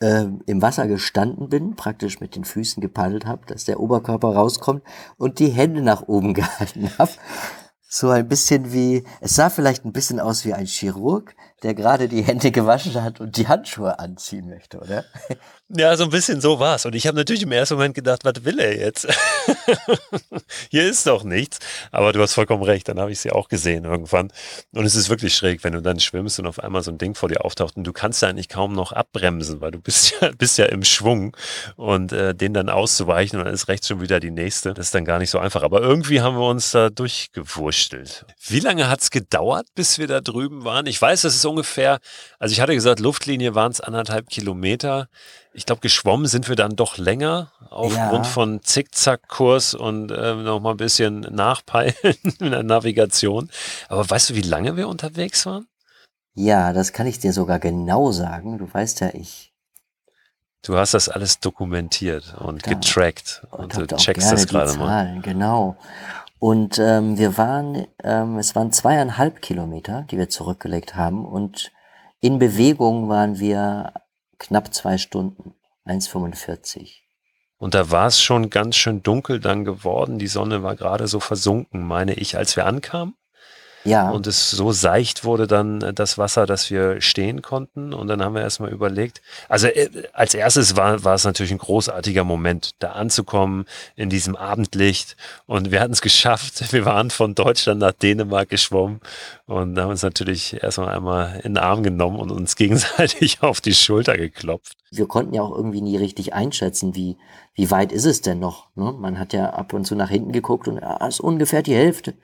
[0.01, 4.83] äh, im Wasser gestanden bin, praktisch mit den Füßen gepaddelt habe, dass der Oberkörper rauskommt
[5.17, 7.13] und die Hände nach oben gehalten habe
[7.95, 12.09] so ein bisschen wie, es sah vielleicht ein bisschen aus wie ein Chirurg, der gerade
[12.09, 15.05] die Hände gewaschen hat und die Handschuhe anziehen möchte, oder?
[15.71, 16.85] Ja, so ein bisschen so war's.
[16.85, 19.09] Und ich habe natürlich im ersten Moment gedacht, was will er jetzt?
[20.71, 21.59] Hier ist doch nichts.
[21.91, 24.31] Aber du hast vollkommen recht, dann habe ich sie auch gesehen irgendwann.
[24.73, 27.15] Und es ist wirklich schräg, wenn du dann schwimmst und auf einmal so ein Ding
[27.15, 30.31] vor dir auftaucht und du kannst ja eigentlich kaum noch abbremsen, weil du bist ja,
[30.37, 31.35] bist ja im Schwung
[31.77, 34.75] und äh, den dann auszuweichen und dann ist rechts schon wieder die nächste.
[34.75, 35.63] Das ist dann gar nicht so einfach.
[35.63, 38.27] Aber irgendwie haben wir uns da durchgewurschtelt.
[38.47, 40.85] Wie lange hat's gedauert, bis wir da drüben waren?
[40.85, 42.01] Ich weiß, das ist ungefähr,
[42.39, 45.09] also ich hatte gesagt, Luftlinie waren es anderthalb Kilometer.
[45.53, 48.31] Ich glaube, geschwommen sind wir dann doch länger aufgrund ja.
[48.31, 51.95] von Zickzackkurs und äh, noch mal ein bisschen nachpeilen
[52.41, 53.51] in der Navigation.
[53.89, 55.67] Aber weißt du, wie lange wir unterwegs waren?
[56.35, 58.59] Ja, das kann ich dir sogar genau sagen.
[58.59, 59.53] Du weißt ja, ich.
[60.63, 65.21] Du hast das alles dokumentiert und da, getrackt und, und du checkst das gerade mal.
[65.23, 65.77] Genau.
[66.47, 71.73] Und ähm, wir waren, ähm, es waren zweieinhalb Kilometer, die wir zurückgelegt haben und
[72.21, 73.95] in Bewegung waren wir
[74.39, 75.55] knapp zwei Stunden,
[75.87, 76.97] 1,45.
[77.57, 80.19] Und da war es schon ganz schön dunkel dann geworden.
[80.19, 83.15] Die Sonne war gerade so versunken, meine ich, als wir ankamen.
[83.85, 84.11] Ja.
[84.11, 87.93] Und es so seicht wurde dann äh, das Wasser, dass wir stehen konnten.
[87.93, 91.59] Und dann haben wir erstmal überlegt, also äh, als erstes war, war es natürlich ein
[91.59, 95.17] großartiger Moment, da anzukommen in diesem Abendlicht.
[95.47, 96.73] Und wir hatten es geschafft.
[96.75, 99.01] Wir waren von Deutschland nach Dänemark geschwommen
[99.47, 103.75] und haben uns natürlich erstmal einmal in den Arm genommen und uns gegenseitig auf die
[103.75, 104.77] Schulter geklopft.
[104.91, 107.17] Wir konnten ja auch irgendwie nie richtig einschätzen, wie,
[107.55, 108.69] wie weit ist es denn noch.
[108.75, 108.93] Ne?
[108.93, 112.15] Man hat ja ab und zu nach hinten geguckt und ja, ist ungefähr die Hälfte.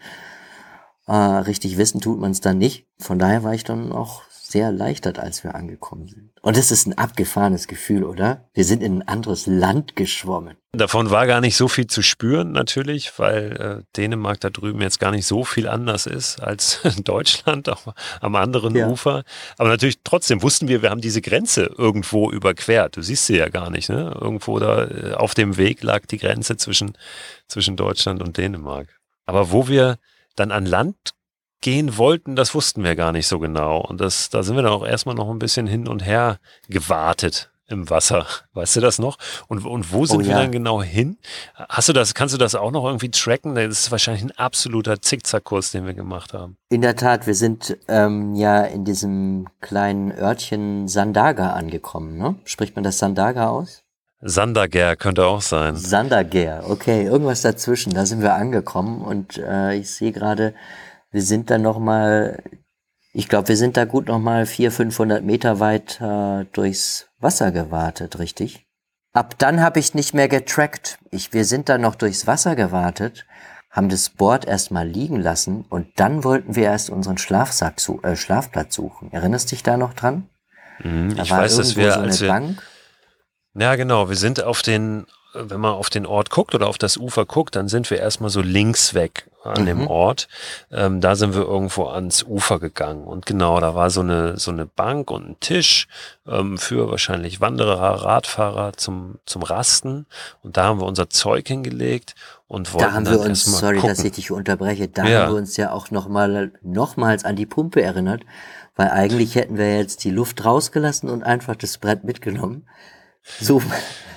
[1.10, 2.86] Äh, richtig wissen tut man es dann nicht.
[3.00, 6.30] Von daher war ich dann auch sehr erleichtert, als wir angekommen sind.
[6.40, 8.48] Und es ist ein abgefahrenes Gefühl, oder?
[8.54, 10.56] Wir sind in ein anderes Land geschwommen.
[10.72, 15.00] Davon war gar nicht so viel zu spüren, natürlich, weil äh, Dänemark da drüben jetzt
[15.00, 18.86] gar nicht so viel anders ist als Deutschland auch am anderen ja.
[18.86, 19.24] Ufer.
[19.58, 22.96] Aber natürlich trotzdem wussten wir, wir haben diese Grenze irgendwo überquert.
[22.96, 24.16] Du siehst sie ja gar nicht, ne?
[24.20, 26.96] Irgendwo da äh, auf dem Weg lag die Grenze zwischen,
[27.48, 29.00] zwischen Deutschland und Dänemark.
[29.26, 29.98] Aber wo wir
[30.36, 31.14] dann an Land
[31.60, 33.80] gehen wollten, das wussten wir gar nicht so genau.
[33.80, 36.38] Und das, da sind wir dann auch erstmal noch ein bisschen hin und her
[36.68, 38.26] gewartet im Wasser.
[38.54, 39.16] Weißt du das noch?
[39.48, 41.18] Und, und wo sind oh, wir dann genau hin?
[41.54, 43.54] Hast du das, kannst du das auch noch irgendwie tracken?
[43.54, 46.56] Das ist wahrscheinlich ein absoluter Zickzackkurs, den wir gemacht haben.
[46.70, 52.36] In der Tat, wir sind ähm, ja in diesem kleinen Örtchen Sandaga angekommen, ne?
[52.44, 53.84] Spricht man das Sandaga aus?
[54.20, 55.76] Sandager könnte auch sein.
[55.76, 57.94] Sandager, okay, irgendwas dazwischen.
[57.94, 60.54] Da sind wir angekommen und äh, ich sehe gerade,
[61.10, 62.42] wir sind dann noch mal,
[63.12, 67.50] ich glaube, wir sind da gut noch mal 400, 500 Meter weit äh, durchs Wasser
[67.50, 68.66] gewartet, richtig?
[69.12, 70.98] Ab dann habe ich nicht mehr getrackt.
[71.10, 73.26] Ich, wir sind dann noch durchs Wasser gewartet,
[73.70, 78.74] haben das Board erstmal liegen lassen und dann wollten wir erst unseren Schlafsack, äh, Schlafplatz
[78.74, 79.10] suchen.
[79.12, 80.28] Erinnerst dich da noch dran?
[80.84, 82.62] Mhm, ich weiß, dass wir, so als wir, Bank.
[83.54, 84.08] Ja, genau.
[84.08, 87.56] Wir sind auf den, wenn man auf den Ort guckt oder auf das Ufer guckt,
[87.56, 89.66] dann sind wir erstmal so links weg an mhm.
[89.66, 90.28] dem Ort.
[90.70, 93.04] Ähm, da sind wir irgendwo ans Ufer gegangen.
[93.04, 95.88] Und genau, da war so eine, so eine Bank und ein Tisch
[96.26, 100.06] ähm, für wahrscheinlich Wanderer, Radfahrer zum, zum Rasten.
[100.42, 102.14] Und da haben wir unser Zeug hingelegt
[102.48, 103.90] und wollten Da haben wir uns, sorry, gucken.
[103.90, 105.22] dass ich dich unterbreche, da ja.
[105.22, 108.22] haben wir uns ja auch nochmal, nochmals an die Pumpe erinnert.
[108.76, 112.66] Weil eigentlich hätten wir jetzt die Luft rausgelassen und einfach das Brett mitgenommen.
[113.22, 113.62] So,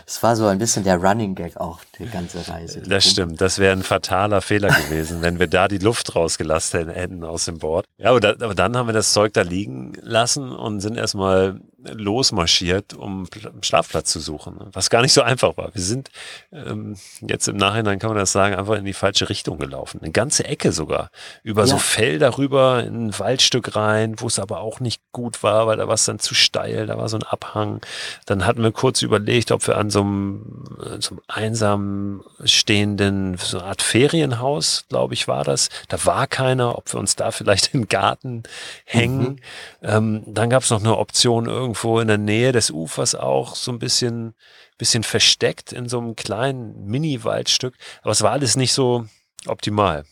[0.06, 2.82] es war so ein bisschen der Running Gag auch, die ganze Reise.
[2.82, 6.90] Die das stimmt, das wäre ein fataler Fehler gewesen, wenn wir da die Luft rausgelassen
[6.90, 7.86] hätten aus dem Board.
[7.98, 11.60] Ja, aber, da, aber dann haben wir das Zeug da liegen lassen und sind erstmal
[11.84, 15.74] losmarschiert, um einen Schlafplatz zu suchen, was gar nicht so einfach war.
[15.74, 16.10] Wir sind
[16.52, 20.00] ähm, jetzt im Nachhinein kann man das sagen, einfach in die falsche Richtung gelaufen.
[20.02, 21.10] Eine ganze Ecke sogar.
[21.44, 21.68] Über ja.
[21.68, 25.78] so Felder rüber in ein Waldstück rein, wo es aber auch nicht gut war, weil
[25.78, 27.82] da war es dann zu steil, da war so ein Abhang.
[28.26, 30.66] Dann hatten wir kurz überlegt, ob wir an so einem,
[31.00, 35.70] so einem einsam stehenden, so eine Art Ferienhaus, glaube ich, war das.
[35.88, 38.44] Da war keiner, ob wir uns da vielleicht im Garten
[38.86, 39.40] hängen.
[39.82, 39.88] Mhm.
[39.90, 43.72] Ähm, dann gab es noch eine Option, irgendwo in der Nähe des Ufers auch so
[43.72, 44.36] ein bisschen,
[44.78, 47.76] bisschen versteckt in so einem kleinen Mini-Waldstück.
[48.02, 49.06] Aber es war alles nicht so
[49.48, 50.06] optimal.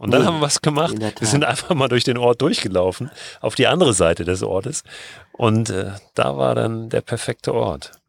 [0.00, 0.94] Und dann nee, haben wir was gemacht.
[0.98, 3.10] Wir sind einfach mal durch den Ort durchgelaufen,
[3.42, 4.82] auf die andere Seite des Ortes.
[5.32, 7.99] Und äh, da war dann der perfekte Ort.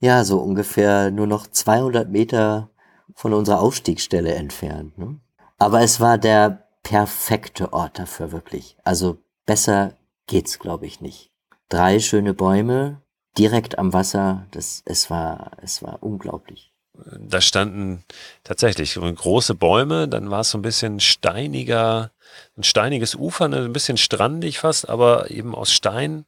[0.00, 2.70] Ja, so ungefähr nur noch 200 Meter
[3.14, 4.96] von unserer Aufstiegsstelle entfernt.
[4.96, 5.18] Ne?
[5.58, 8.76] Aber es war der perfekte Ort dafür, wirklich.
[8.84, 9.94] Also besser
[10.26, 11.30] geht's, glaube ich, nicht.
[11.68, 13.02] Drei schöne Bäume,
[13.36, 14.46] direkt am Wasser.
[14.52, 16.72] Das, es war, es war unglaublich.
[17.18, 18.04] da standen
[18.44, 22.12] tatsächlich große Bäume, dann war es so ein bisschen steiniger,
[22.56, 26.24] ein steiniges Ufer, ne, ein bisschen strandig fast, aber eben aus Stein.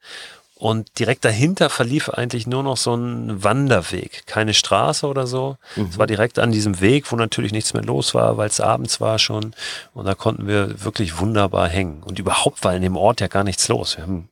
[0.61, 5.57] Und direkt dahinter verlief eigentlich nur noch so ein Wanderweg, keine Straße oder so.
[5.75, 5.87] Mhm.
[5.87, 9.01] Es war direkt an diesem Weg, wo natürlich nichts mehr los war, weil es abends
[9.01, 9.55] war schon.
[9.95, 12.03] Und da konnten wir wirklich wunderbar hängen.
[12.03, 13.97] Und überhaupt war in dem Ort ja gar nichts los.
[13.97, 14.29] Wir haben,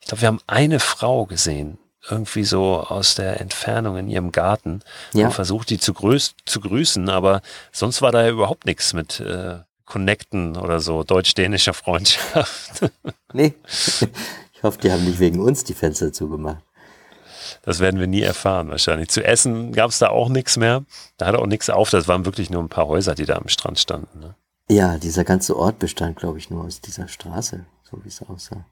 [0.00, 1.78] ich glaube, wir haben eine Frau gesehen,
[2.10, 4.82] irgendwie so aus der Entfernung in ihrem Garten
[5.14, 5.28] ja.
[5.28, 7.40] und versucht, die zu, grüß, zu grüßen, aber
[7.72, 12.90] sonst war da ja überhaupt nichts mit äh, Connecten oder so, deutsch-dänischer Freundschaft.
[13.32, 13.54] nee.
[14.64, 16.64] hoffe, die haben nicht wegen uns die Fenster zugemacht.
[17.62, 19.08] Das werden wir nie erfahren wahrscheinlich.
[19.08, 20.84] Zu essen gab es da auch nichts mehr.
[21.16, 21.90] Da hat auch nichts auf.
[21.90, 24.20] Das waren wirklich nur ein paar Häuser, die da am Strand standen.
[24.20, 24.34] Ne?
[24.68, 28.64] Ja, dieser ganze Ort bestand, glaube ich, nur aus dieser Straße, so wie es aussah.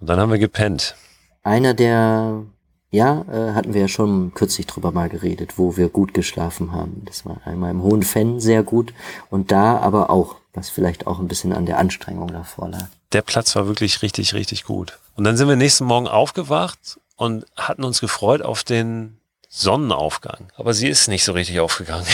[0.00, 0.94] Und dann haben wir gepennt.
[1.42, 2.44] Einer der,
[2.90, 7.02] ja, äh, hatten wir ja schon kürzlich drüber mal geredet, wo wir gut geschlafen haben.
[7.04, 8.94] Das war einmal im Hohen Fenn sehr gut
[9.30, 12.86] und da aber auch, was vielleicht auch ein bisschen an der Anstrengung davor lag.
[13.12, 14.98] Der Platz war wirklich richtig, richtig gut.
[15.16, 20.52] Und dann sind wir nächsten Morgen aufgewacht und hatten uns gefreut auf den Sonnenaufgang.
[20.56, 22.06] Aber sie ist nicht so richtig aufgegangen.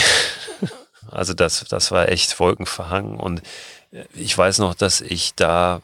[1.11, 3.43] also das, das war echt wolkenverhangen und
[4.13, 5.83] ich weiß noch, dass ich da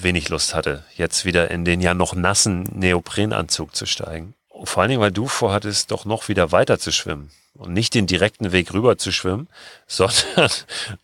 [0.00, 4.34] wenig Lust hatte, jetzt wieder in den ja noch nassen Neoprenanzug zu steigen.
[4.64, 8.06] Vor allen Dingen, weil du vorhattest, doch noch wieder weiter zu schwimmen und nicht den
[8.06, 9.48] direkten Weg rüber zu schwimmen,
[9.86, 10.50] sondern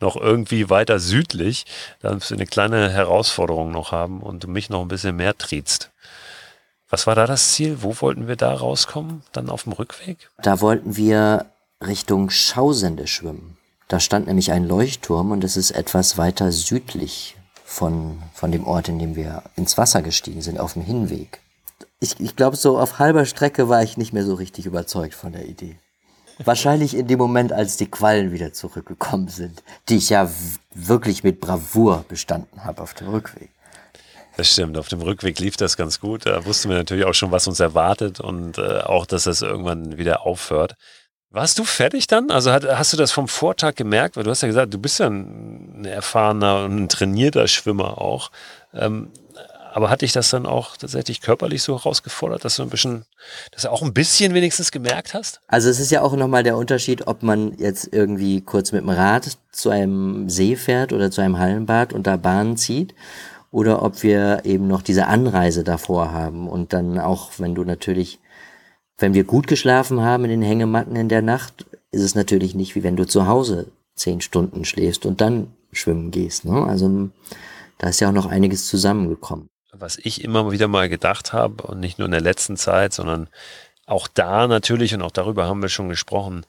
[0.01, 1.65] noch irgendwie weiter südlich,
[2.01, 5.91] dass wir eine kleine Herausforderung noch haben und du mich noch ein bisschen mehr triezt.
[6.89, 7.79] Was war da das Ziel?
[7.83, 9.23] Wo wollten wir da rauskommen?
[9.33, 10.31] Dann auf dem Rückweg?
[10.41, 11.47] Da wollten wir
[11.85, 13.59] Richtung Schausende schwimmen.
[13.89, 17.36] Da stand nämlich ein Leuchtturm und es ist etwas weiter südlich
[17.67, 21.41] von, von dem Ort, in dem wir ins Wasser gestiegen sind, auf dem Hinweg.
[21.99, 25.33] Ich, ich glaube, so auf halber Strecke war ich nicht mehr so richtig überzeugt von
[25.33, 25.77] der Idee.
[26.39, 30.31] Wahrscheinlich in dem Moment, als die Quallen wieder zurückgekommen sind, die ich ja
[30.75, 33.51] wirklich mit Bravour bestanden habe auf dem Rückweg.
[34.37, 36.27] Das stimmt, auf dem Rückweg lief das ganz gut.
[36.27, 39.97] Da wussten wir natürlich auch schon, was uns erwartet und äh, auch, dass das irgendwann
[39.97, 40.77] wieder aufhört.
[41.31, 42.31] Warst du fertig dann?
[42.31, 44.17] Also hat, hast du das vom Vortag gemerkt?
[44.17, 48.01] Weil du hast ja gesagt, du bist ja ein, ein erfahrener und ein trainierter Schwimmer
[48.01, 48.31] auch.
[48.73, 49.11] Ähm,
[49.73, 53.05] aber hat dich das dann auch tatsächlich körperlich so herausgefordert, dass du ein bisschen,
[53.51, 55.43] dass du auch ein bisschen wenigstens gemerkt hast?
[55.49, 58.89] Also es ist ja auch nochmal der Unterschied, ob man jetzt irgendwie kurz mit dem
[58.89, 62.95] Rad zu einem See fährt oder zu einem Hallenbad und da Bahnen zieht
[63.51, 68.19] oder ob wir eben noch diese Anreise davor haben und dann auch, wenn du natürlich,
[68.99, 72.75] wenn wir gut geschlafen haben in den Hängematten in der Nacht, ist es natürlich nicht
[72.75, 76.45] wie wenn du zu Hause zehn Stunden schläfst und dann schwimmen gehst.
[76.45, 76.65] Ne?
[76.67, 77.11] Also
[77.79, 79.49] da ist ja auch noch einiges zusammengekommen
[79.81, 83.29] was ich immer wieder mal gedacht habe und nicht nur in der letzten Zeit, sondern
[83.87, 86.45] auch da natürlich und auch darüber haben wir schon gesprochen.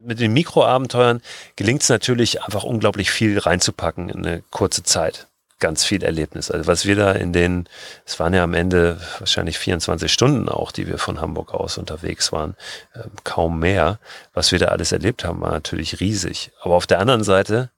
[0.00, 1.20] Mit den Mikroabenteuern
[1.56, 5.27] gelingt es natürlich einfach unglaublich viel reinzupacken in eine kurze Zeit.
[5.60, 6.50] Ganz viel Erlebnis.
[6.50, 7.68] Also was wir da in den,
[8.06, 12.32] es waren ja am Ende wahrscheinlich 24 Stunden auch, die wir von Hamburg aus unterwegs
[12.32, 12.54] waren,
[12.94, 13.98] äh, kaum mehr.
[14.34, 16.52] Was wir da alles erlebt haben, war natürlich riesig.
[16.60, 17.70] Aber auf der anderen Seite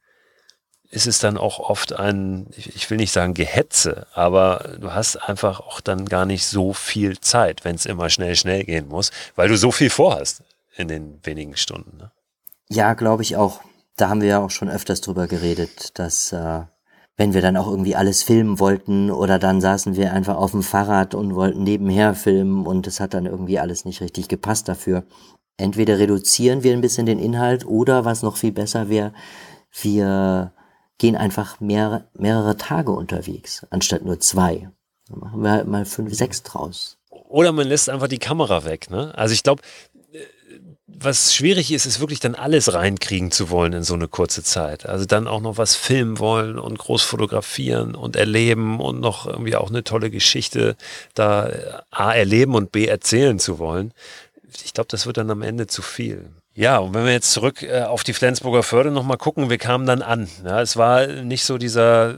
[0.90, 5.60] ist es dann auch oft ein, ich will nicht sagen Gehetze, aber du hast einfach
[5.60, 9.48] auch dann gar nicht so viel Zeit, wenn es immer schnell, schnell gehen muss, weil
[9.48, 10.42] du so viel vorhast
[10.76, 11.96] in den wenigen Stunden.
[11.96, 12.10] Ne?
[12.68, 13.60] Ja, glaube ich auch.
[13.96, 16.62] Da haben wir ja auch schon öfters drüber geredet, dass äh,
[17.20, 20.62] wenn wir dann auch irgendwie alles filmen wollten oder dann saßen wir einfach auf dem
[20.62, 25.04] Fahrrad und wollten nebenher filmen und es hat dann irgendwie alles nicht richtig gepasst dafür.
[25.58, 29.12] Entweder reduzieren wir ein bisschen den Inhalt oder was noch viel besser wäre,
[29.82, 30.54] wir
[30.96, 34.70] gehen einfach mehr, mehrere Tage unterwegs, anstatt nur zwei.
[35.06, 36.96] Dann machen wir halt mal fünf, sechs draus.
[37.10, 38.90] Oder man lässt einfach die Kamera weg.
[38.90, 39.12] Ne?
[39.14, 39.60] Also ich glaube,
[41.02, 44.86] was schwierig ist, ist wirklich dann alles reinkriegen zu wollen in so eine kurze Zeit.
[44.86, 49.56] Also dann auch noch was filmen wollen und groß fotografieren und erleben und noch irgendwie
[49.56, 50.76] auch eine tolle Geschichte
[51.14, 51.50] da
[51.90, 53.92] A erleben und B erzählen zu wollen.
[54.64, 56.28] Ich glaube, das wird dann am Ende zu viel.
[56.54, 59.86] Ja, und wenn wir jetzt zurück äh, auf die Flensburger Förde nochmal gucken, wir kamen
[59.86, 60.28] dann an.
[60.44, 62.16] Ja, es war nicht so dieser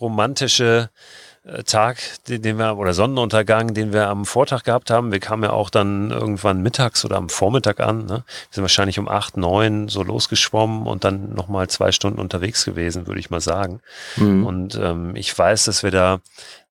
[0.00, 1.31] romantische äh,
[1.66, 5.10] Tag, den, wir, oder Sonnenuntergang, den wir am Vortag gehabt haben.
[5.10, 8.06] Wir kamen ja auch dann irgendwann mittags oder am Vormittag an.
[8.06, 8.22] Ne?
[8.24, 13.08] Wir sind wahrscheinlich um acht, neun so losgeschwommen und dann nochmal zwei Stunden unterwegs gewesen,
[13.08, 13.80] würde ich mal sagen.
[14.16, 14.46] Mhm.
[14.46, 16.20] Und ähm, ich weiß, dass wir da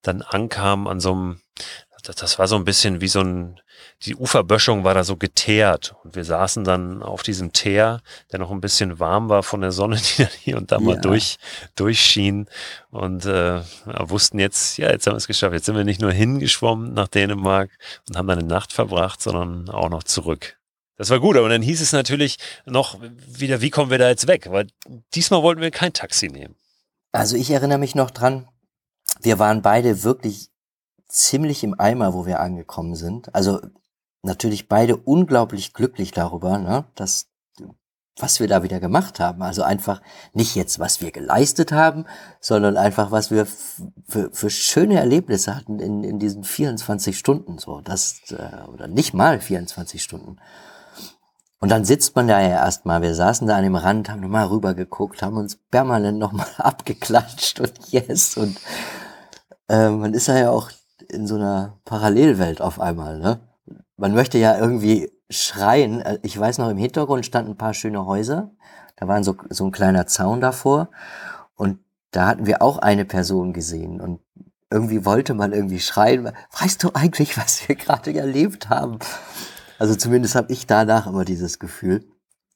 [0.00, 1.40] dann ankamen an so einem,
[2.02, 3.60] das, das war so ein bisschen wie so ein
[4.04, 8.50] die Uferböschung war da so geteert und wir saßen dann auf diesem Teer, der noch
[8.50, 11.38] ein bisschen warm war von der Sonne, die dann hier und da mal durch,
[11.76, 12.48] durchschien
[12.90, 15.54] und äh, wussten jetzt, ja, jetzt haben wir es geschafft.
[15.54, 17.70] Jetzt sind wir nicht nur hingeschwommen nach Dänemark
[18.08, 20.58] und haben dann eine Nacht verbracht, sondern auch noch zurück.
[20.96, 24.26] Das war gut, aber dann hieß es natürlich noch wieder, wie kommen wir da jetzt
[24.26, 24.48] weg?
[24.50, 24.68] Weil
[25.14, 26.56] diesmal wollten wir kein Taxi nehmen.
[27.12, 28.48] Also ich erinnere mich noch dran,
[29.20, 30.51] wir waren beide wirklich
[31.12, 33.34] ziemlich im Eimer, wo wir angekommen sind.
[33.34, 33.60] Also
[34.22, 37.28] natürlich beide unglaublich glücklich darüber, ne, dass
[38.18, 39.42] was wir da wieder gemacht haben.
[39.42, 40.02] Also einfach
[40.34, 42.04] nicht jetzt, was wir geleistet haben,
[42.40, 43.46] sondern einfach, was wir
[44.06, 47.58] für, schöne Erlebnisse hatten in, in diesen 24 Stunden.
[47.58, 50.36] So, das, äh, oder nicht mal 24 Stunden.
[51.58, 53.00] Und dann sitzt man da ja erstmal.
[53.00, 57.72] Wir saßen da an dem Rand, haben nochmal rübergeguckt, haben uns permanent nochmal abgeklatscht und
[57.90, 58.36] yes.
[58.36, 58.58] Und
[59.68, 60.70] äh, man ist ja auch
[61.10, 63.18] in so einer Parallelwelt auf einmal.
[63.18, 63.40] Ne?
[63.96, 66.00] Man möchte ja irgendwie schreien.
[66.00, 68.50] Äh, ich weiß noch, im Hintergrund standen ein paar schöne Häuser.
[68.96, 70.90] Da war so, so ein kleiner Zaun davor.
[71.54, 71.78] Und
[72.10, 74.00] da hatten wir auch eine Person gesehen.
[74.00, 74.20] Und
[74.70, 76.30] irgendwie wollte man irgendwie schreien.
[76.58, 78.98] Weißt du eigentlich, was wir gerade erlebt haben?
[79.78, 82.04] Also zumindest habe ich danach immer dieses Gefühl.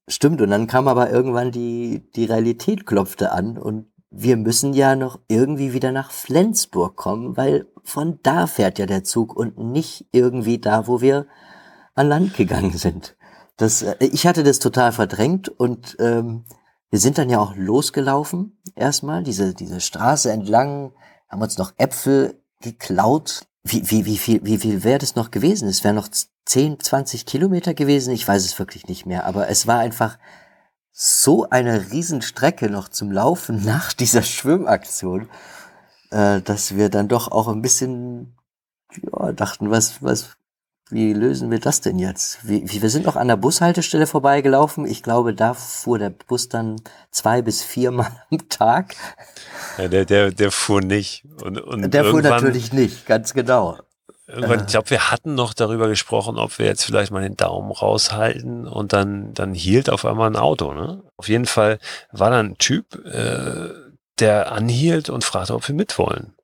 [0.08, 4.96] Stimmt, und dann kam aber irgendwann die, die Realität klopfte an und wir müssen ja
[4.96, 10.06] noch irgendwie wieder nach Flensburg kommen, weil von da fährt ja der Zug und nicht
[10.12, 11.26] irgendwie da, wo wir
[11.94, 13.16] an Land gegangen sind.
[13.56, 16.44] Das, äh, ich hatte das total verdrängt und ähm,
[16.90, 20.92] wir sind dann ja auch losgelaufen erstmal, diese, diese Straße entlang,
[21.28, 23.46] haben uns noch Äpfel geklaut.
[23.64, 25.68] Wie, wie, wie viel, wie viel wäre das noch gewesen?
[25.68, 26.08] Es wäre noch
[26.44, 30.18] 10, 20 Kilometer gewesen, ich weiß es wirklich nicht mehr, aber es war einfach
[30.98, 35.28] so eine Riesenstrecke noch zum Laufen nach dieser Schwimmaktion,
[36.10, 38.34] äh, dass wir dann doch auch ein bisschen
[39.02, 40.38] ja, dachten, was, was,
[40.88, 42.48] wie lösen wir das denn jetzt?
[42.48, 44.86] Wie, wir sind noch an der Bushaltestelle vorbeigelaufen.
[44.86, 46.76] Ich glaube, da fuhr der Bus dann
[47.10, 48.94] zwei bis viermal am Tag.
[49.76, 51.26] Ja, der, der, der fuhr nicht.
[51.44, 53.78] Und, und der fuhr natürlich nicht, ganz genau.
[54.28, 57.70] Irgendwann, ich glaube, wir hatten noch darüber gesprochen, ob wir jetzt vielleicht mal den Daumen
[57.70, 60.74] raushalten und dann, dann hielt auf einmal ein Auto.
[60.74, 61.02] Ne?
[61.16, 61.78] Auf jeden Fall
[62.10, 63.70] war da ein Typ, äh,
[64.18, 66.34] der anhielt und fragte, ob wir mitwollen.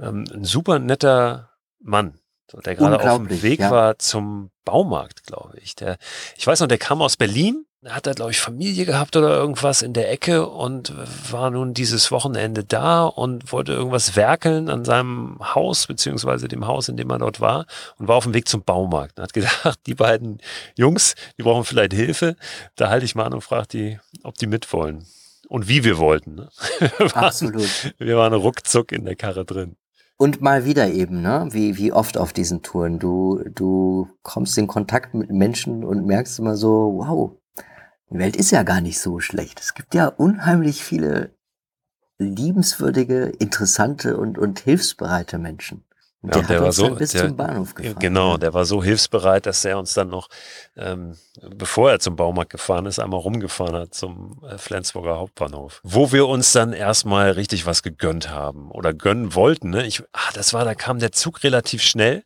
[0.00, 2.18] Ähm, ein super netter Mann,
[2.64, 3.70] der gerade auf dem Weg ja.
[3.70, 5.76] war zum Baumarkt, glaube ich.
[5.76, 5.98] Der,
[6.36, 9.30] ich weiß noch, der kam aus Berlin er hat da, glaube ich, Familie gehabt oder
[9.36, 10.92] irgendwas in der Ecke und
[11.32, 16.90] war nun dieses Wochenende da und wollte irgendwas werkeln an seinem Haus, beziehungsweise dem Haus,
[16.90, 17.66] in dem er dort war
[17.96, 19.18] und war auf dem Weg zum Baumarkt.
[19.18, 20.38] Er hat gedacht, die beiden
[20.76, 22.36] Jungs, die brauchen vielleicht Hilfe.
[22.76, 25.06] Da halte ich mal an und frage die, ob die mitwollen.
[25.48, 26.34] Und wie wir wollten.
[26.34, 26.48] Ne?
[27.14, 27.94] Absolut.
[27.98, 29.76] Wir waren ruckzuck in der Karre drin.
[30.16, 31.48] Und mal wieder eben, ne?
[31.50, 32.98] Wie, wie oft auf diesen Touren.
[32.98, 37.39] Du, du kommst in Kontakt mit Menschen und merkst immer so, wow,
[38.10, 39.60] die Welt ist ja gar nicht so schlecht.
[39.60, 41.34] Es gibt ja unheimlich viele
[42.18, 45.84] liebenswürdige, interessante und, und hilfsbereite Menschen.
[46.22, 47.96] Ja, der, der war so bis der, zum Bahnhof gefahren.
[47.98, 50.28] Genau, der war so hilfsbereit, dass er uns dann noch,
[50.76, 51.16] ähm,
[51.56, 56.28] bevor er zum Baumarkt gefahren ist, einmal rumgefahren hat zum äh, Flensburger Hauptbahnhof, wo wir
[56.28, 59.70] uns dann erstmal richtig was gegönnt haben oder gönnen wollten.
[59.70, 59.86] Ne?
[59.86, 62.22] Ich, ah, das war, da kam der Zug relativ schnell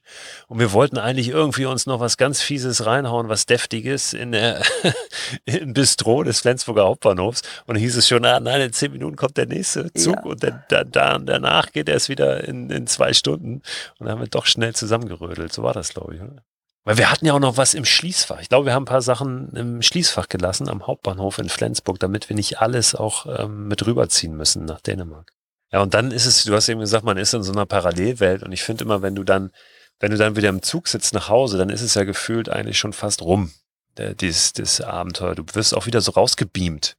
[0.48, 4.60] und wir wollten eigentlich irgendwie uns noch was ganz Fieses reinhauen, was deftiges in der
[5.44, 9.14] im Bistro des Flensburger Hauptbahnhofs und dann hieß es schon, ah, nein, in zehn Minuten
[9.14, 10.22] kommt der nächste Zug ja.
[10.22, 13.62] und dann, dann, dann, danach geht er es wieder in, in zwei Stunden.
[13.98, 15.52] Und dann haben wir doch schnell zusammengerödelt.
[15.52, 16.20] So war das, glaube ich.
[16.20, 16.44] Oder?
[16.84, 18.40] Weil wir hatten ja auch noch was im Schließfach.
[18.40, 22.28] Ich glaube, wir haben ein paar Sachen im Schließfach gelassen am Hauptbahnhof in Flensburg, damit
[22.28, 25.30] wir nicht alles auch ähm, mit rüberziehen müssen nach Dänemark.
[25.72, 28.42] Ja, und dann ist es, du hast eben gesagt, man ist in so einer Parallelwelt
[28.42, 29.50] und ich finde immer, wenn du dann,
[29.98, 32.78] wenn du dann wieder im Zug sitzt nach Hause, dann ist es ja gefühlt eigentlich
[32.78, 33.50] schon fast rum,
[33.94, 35.34] das Abenteuer.
[35.34, 36.96] Du wirst auch wieder so rausgebeamt.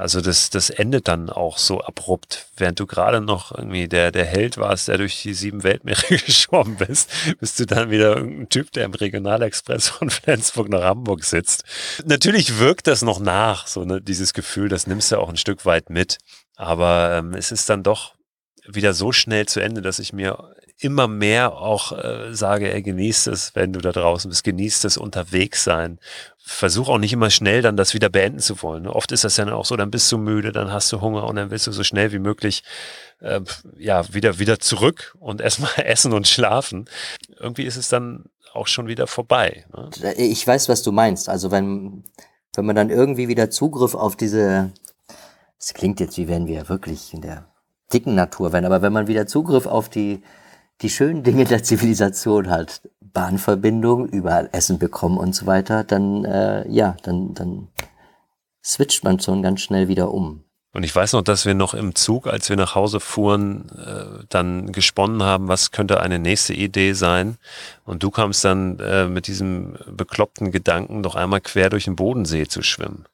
[0.00, 4.24] Also das, das endet dann auch so abrupt, während du gerade noch irgendwie der, der
[4.24, 8.72] Held warst, der durch die sieben Weltmeere geschwommen bist, bist du dann wieder irgendein Typ,
[8.72, 11.64] der im Regionalexpress von Flensburg nach Hamburg sitzt.
[12.06, 15.66] Natürlich wirkt das noch nach, so ne, dieses Gefühl, das nimmst du auch ein Stück
[15.66, 16.16] weit mit.
[16.56, 18.14] Aber ähm, es ist dann doch
[18.66, 23.28] wieder so schnell zu Ende, dass ich mir immer mehr auch äh, sage, er genießt
[23.28, 25.98] es, wenn du da draußen bist, genießt es unterwegs sein.
[26.38, 28.84] Versuch auch nicht immer schnell dann das wieder beenden zu wollen.
[28.84, 28.92] Ne?
[28.92, 31.36] Oft ist das dann auch so, dann bist du müde, dann hast du Hunger und
[31.36, 32.64] dann willst du so schnell wie möglich
[33.20, 33.40] äh,
[33.78, 36.88] ja wieder wieder zurück und erstmal essen und schlafen.
[37.38, 39.66] Irgendwie ist es dann auch schon wieder vorbei.
[39.76, 40.14] Ne?
[40.14, 41.28] Ich weiß, was du meinst.
[41.28, 42.04] Also wenn
[42.54, 44.72] wenn man dann irgendwie wieder Zugriff auf diese,
[45.58, 47.46] es klingt jetzt wie wenn wir wirklich in der
[47.92, 50.22] dicken Natur wären, aber wenn man wieder Zugriff auf die
[50.82, 56.68] die schönen Dinge der Zivilisation hat, Bahnverbindung, überall Essen bekommen und so weiter, dann äh,
[56.68, 57.68] ja, dann dann
[58.64, 60.44] switcht man schon ganz schnell wieder um.
[60.72, 64.24] Und ich weiß noch, dass wir noch im Zug, als wir nach Hause fuhren, äh,
[64.28, 67.38] dann gesponnen haben, was könnte eine nächste Idee sein.
[67.84, 72.46] Und du kamst dann äh, mit diesem bekloppten Gedanken, doch einmal quer durch den Bodensee
[72.46, 73.06] zu schwimmen.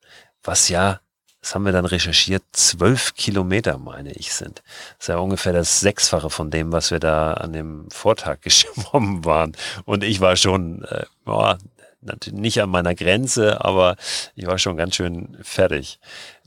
[0.43, 1.01] Was ja,
[1.47, 4.65] das haben wir dann recherchiert, zwölf Kilometer, meine ich, sind.
[4.99, 9.25] Das ist ja ungefähr das Sechsfache von dem, was wir da an dem Vortag geschwommen
[9.25, 9.57] waren.
[9.85, 11.57] Und ich war schon, äh, boah,
[12.01, 13.95] natürlich nicht an meiner Grenze, aber
[14.35, 16.01] ich war schon ganz schön fertig.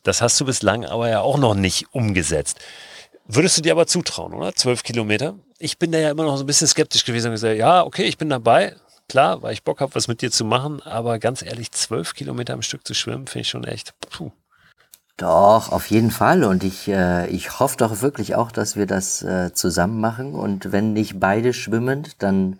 [0.03, 2.59] Das hast du bislang aber ja auch noch nicht umgesetzt.
[3.25, 4.53] Würdest du dir aber zutrauen, oder?
[4.53, 5.35] Zwölf Kilometer?
[5.59, 8.03] Ich bin da ja immer noch so ein bisschen skeptisch gewesen und gesagt, ja, okay,
[8.03, 8.75] ich bin dabei.
[9.07, 10.81] Klar, weil ich Bock habe, was mit dir zu machen.
[10.81, 13.93] Aber ganz ehrlich, zwölf Kilometer am Stück zu schwimmen, finde ich schon echt.
[14.09, 14.31] Puh.
[15.19, 16.45] Doch, auf jeden Fall.
[16.45, 20.33] Und ich, äh, ich hoffe doch wirklich auch, dass wir das äh, zusammen machen.
[20.33, 22.57] Und wenn nicht beide schwimmend, dann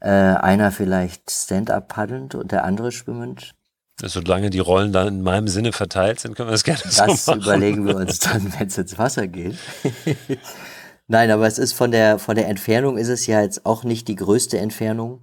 [0.00, 3.54] äh, einer vielleicht Stand-up paddelnd und der andere schwimmend.
[4.00, 7.02] Solange die Rollen dann in meinem Sinne verteilt sind, können wir das gerne das so
[7.02, 7.16] machen.
[7.26, 9.58] Das überlegen wir uns dann, wenn es ins Wasser geht.
[11.08, 14.08] Nein, aber es ist von der, von der Entfernung ist es ja jetzt auch nicht
[14.08, 15.22] die größte Entfernung.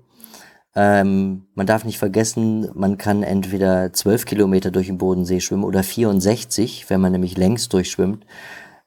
[0.75, 5.83] Ähm, man darf nicht vergessen, man kann entweder zwölf Kilometer durch den Bodensee schwimmen oder
[5.83, 8.25] 64, wenn man nämlich längs durchschwimmt.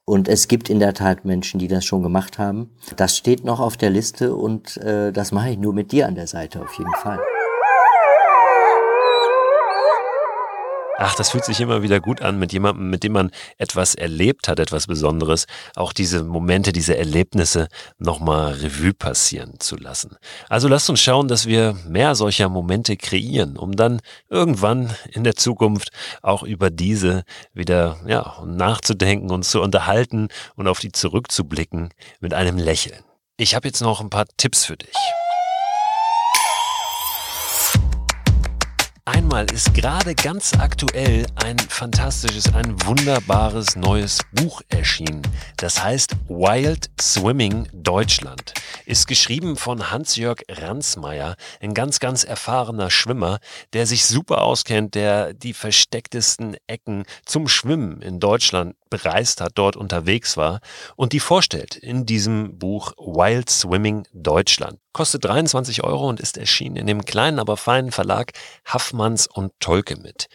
[0.03, 2.69] Und es gibt in der Tat Menschen, die das schon gemacht haben.
[2.95, 6.15] Das steht noch auf der Liste und äh, das mache ich nur mit dir an
[6.15, 7.19] der Seite auf jeden Fall.
[10.99, 13.29] Ach, das fühlt sich immer wieder gut an mit jemandem, mit dem man
[13.59, 15.45] etwas erlebt hat, etwas Besonderes,
[15.75, 17.67] auch diese Momente, diese Erlebnisse
[17.99, 20.15] nochmal Revue passieren zu lassen.
[20.49, 25.35] Also lasst uns schauen, dass wir mehr solcher Momente kreieren, um dann irgendwann in der
[25.35, 25.89] Zukunft
[26.23, 27.23] auch über diese
[27.53, 31.89] wieder ja, nachzudenken und zu unterhalten und auf die zurückzublicken
[32.21, 33.03] mit einem Lächeln.
[33.37, 34.95] Ich habe jetzt noch ein paar Tipps für dich.
[39.07, 45.21] Einmal ist gerade ganz aktuell ein fantastisches, ein wunderbares neues Buch erschienen.
[45.55, 48.53] Das heißt Wild Swimming Deutschland.
[48.85, 53.39] Ist geschrieben von Hans-Jörg Ransmayr, ein ganz, ganz erfahrener Schwimmer,
[53.71, 59.75] der sich super auskennt, der die verstecktesten Ecken zum Schwimmen in Deutschland bereist hat, dort
[59.75, 60.59] unterwegs war
[60.95, 64.79] und die vorstellt in diesem Buch Wild Swimming Deutschland.
[64.93, 68.31] Kostet 23 Euro und ist erschienen in dem kleinen, aber feinen Verlag
[68.65, 70.27] Haffmanns und Tolke mit.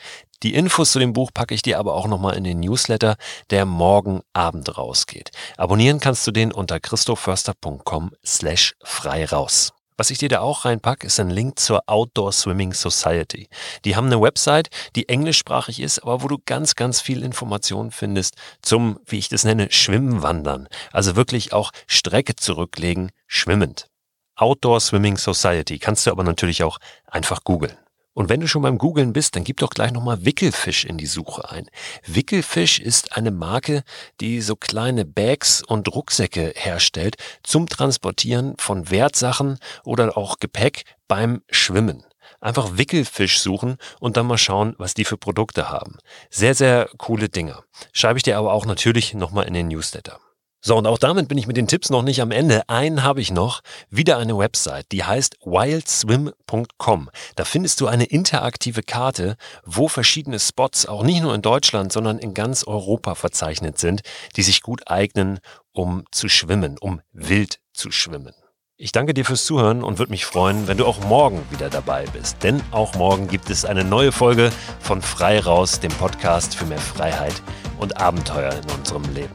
[0.42, 3.16] Die Infos zu dem Buch packe ich dir aber auch nochmal in den Newsletter,
[3.50, 5.30] der morgen Abend rausgeht.
[5.56, 9.72] Abonnieren kannst du den unter christoförster.com slash frei raus.
[10.02, 13.48] Was ich dir da auch reinpacke, ist ein Link zur Outdoor Swimming Society.
[13.84, 18.34] Die haben eine Website, die englischsprachig ist, aber wo du ganz, ganz viel Informationen findest
[18.62, 20.66] zum, wie ich das nenne, Schwimmenwandern.
[20.90, 23.86] Also wirklich auch Strecke zurücklegen, schwimmend.
[24.34, 27.78] Outdoor Swimming Society kannst du aber natürlich auch einfach googeln.
[28.14, 31.06] Und wenn du schon beim Googlen bist, dann gib doch gleich nochmal Wickelfisch in die
[31.06, 31.66] Suche ein.
[32.06, 33.82] Wickelfisch ist eine Marke,
[34.20, 41.42] die so kleine Bags und Rucksäcke herstellt zum Transportieren von Wertsachen oder auch Gepäck beim
[41.50, 42.04] Schwimmen.
[42.40, 45.98] Einfach Wickelfisch suchen und dann mal schauen, was die für Produkte haben.
[46.28, 47.64] Sehr, sehr coole Dinger.
[47.92, 50.18] Schreibe ich dir aber auch natürlich nochmal in den Newsletter.
[50.64, 52.62] So, und auch damit bin ich mit den Tipps noch nicht am Ende.
[52.68, 53.62] Einen habe ich noch.
[53.90, 57.10] Wieder eine Website, die heißt wildswim.com.
[57.34, 62.20] Da findest du eine interaktive Karte, wo verschiedene Spots, auch nicht nur in Deutschland, sondern
[62.20, 64.02] in ganz Europa verzeichnet sind,
[64.36, 65.40] die sich gut eignen,
[65.72, 68.32] um zu schwimmen, um wild zu schwimmen.
[68.78, 72.06] Ich danke dir fürs Zuhören und würde mich freuen, wenn du auch morgen wieder dabei
[72.12, 72.42] bist.
[72.42, 74.50] Denn auch morgen gibt es eine neue Folge
[74.80, 77.34] von Frei raus, dem Podcast für mehr Freiheit
[77.78, 79.34] und Abenteuer in unserem Leben.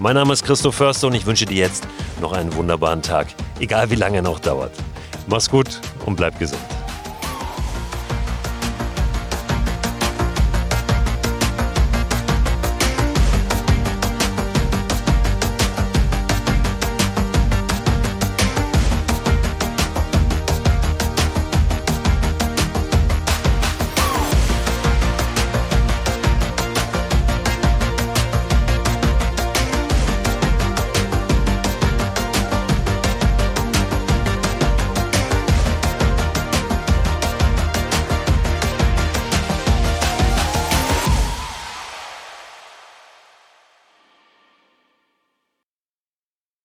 [0.00, 1.86] Mein Name ist Christoph Förster und ich wünsche dir jetzt
[2.20, 3.28] noch einen wunderbaren Tag,
[3.60, 4.72] egal wie lange er noch dauert.
[5.26, 6.77] Mach's gut und bleib gesund.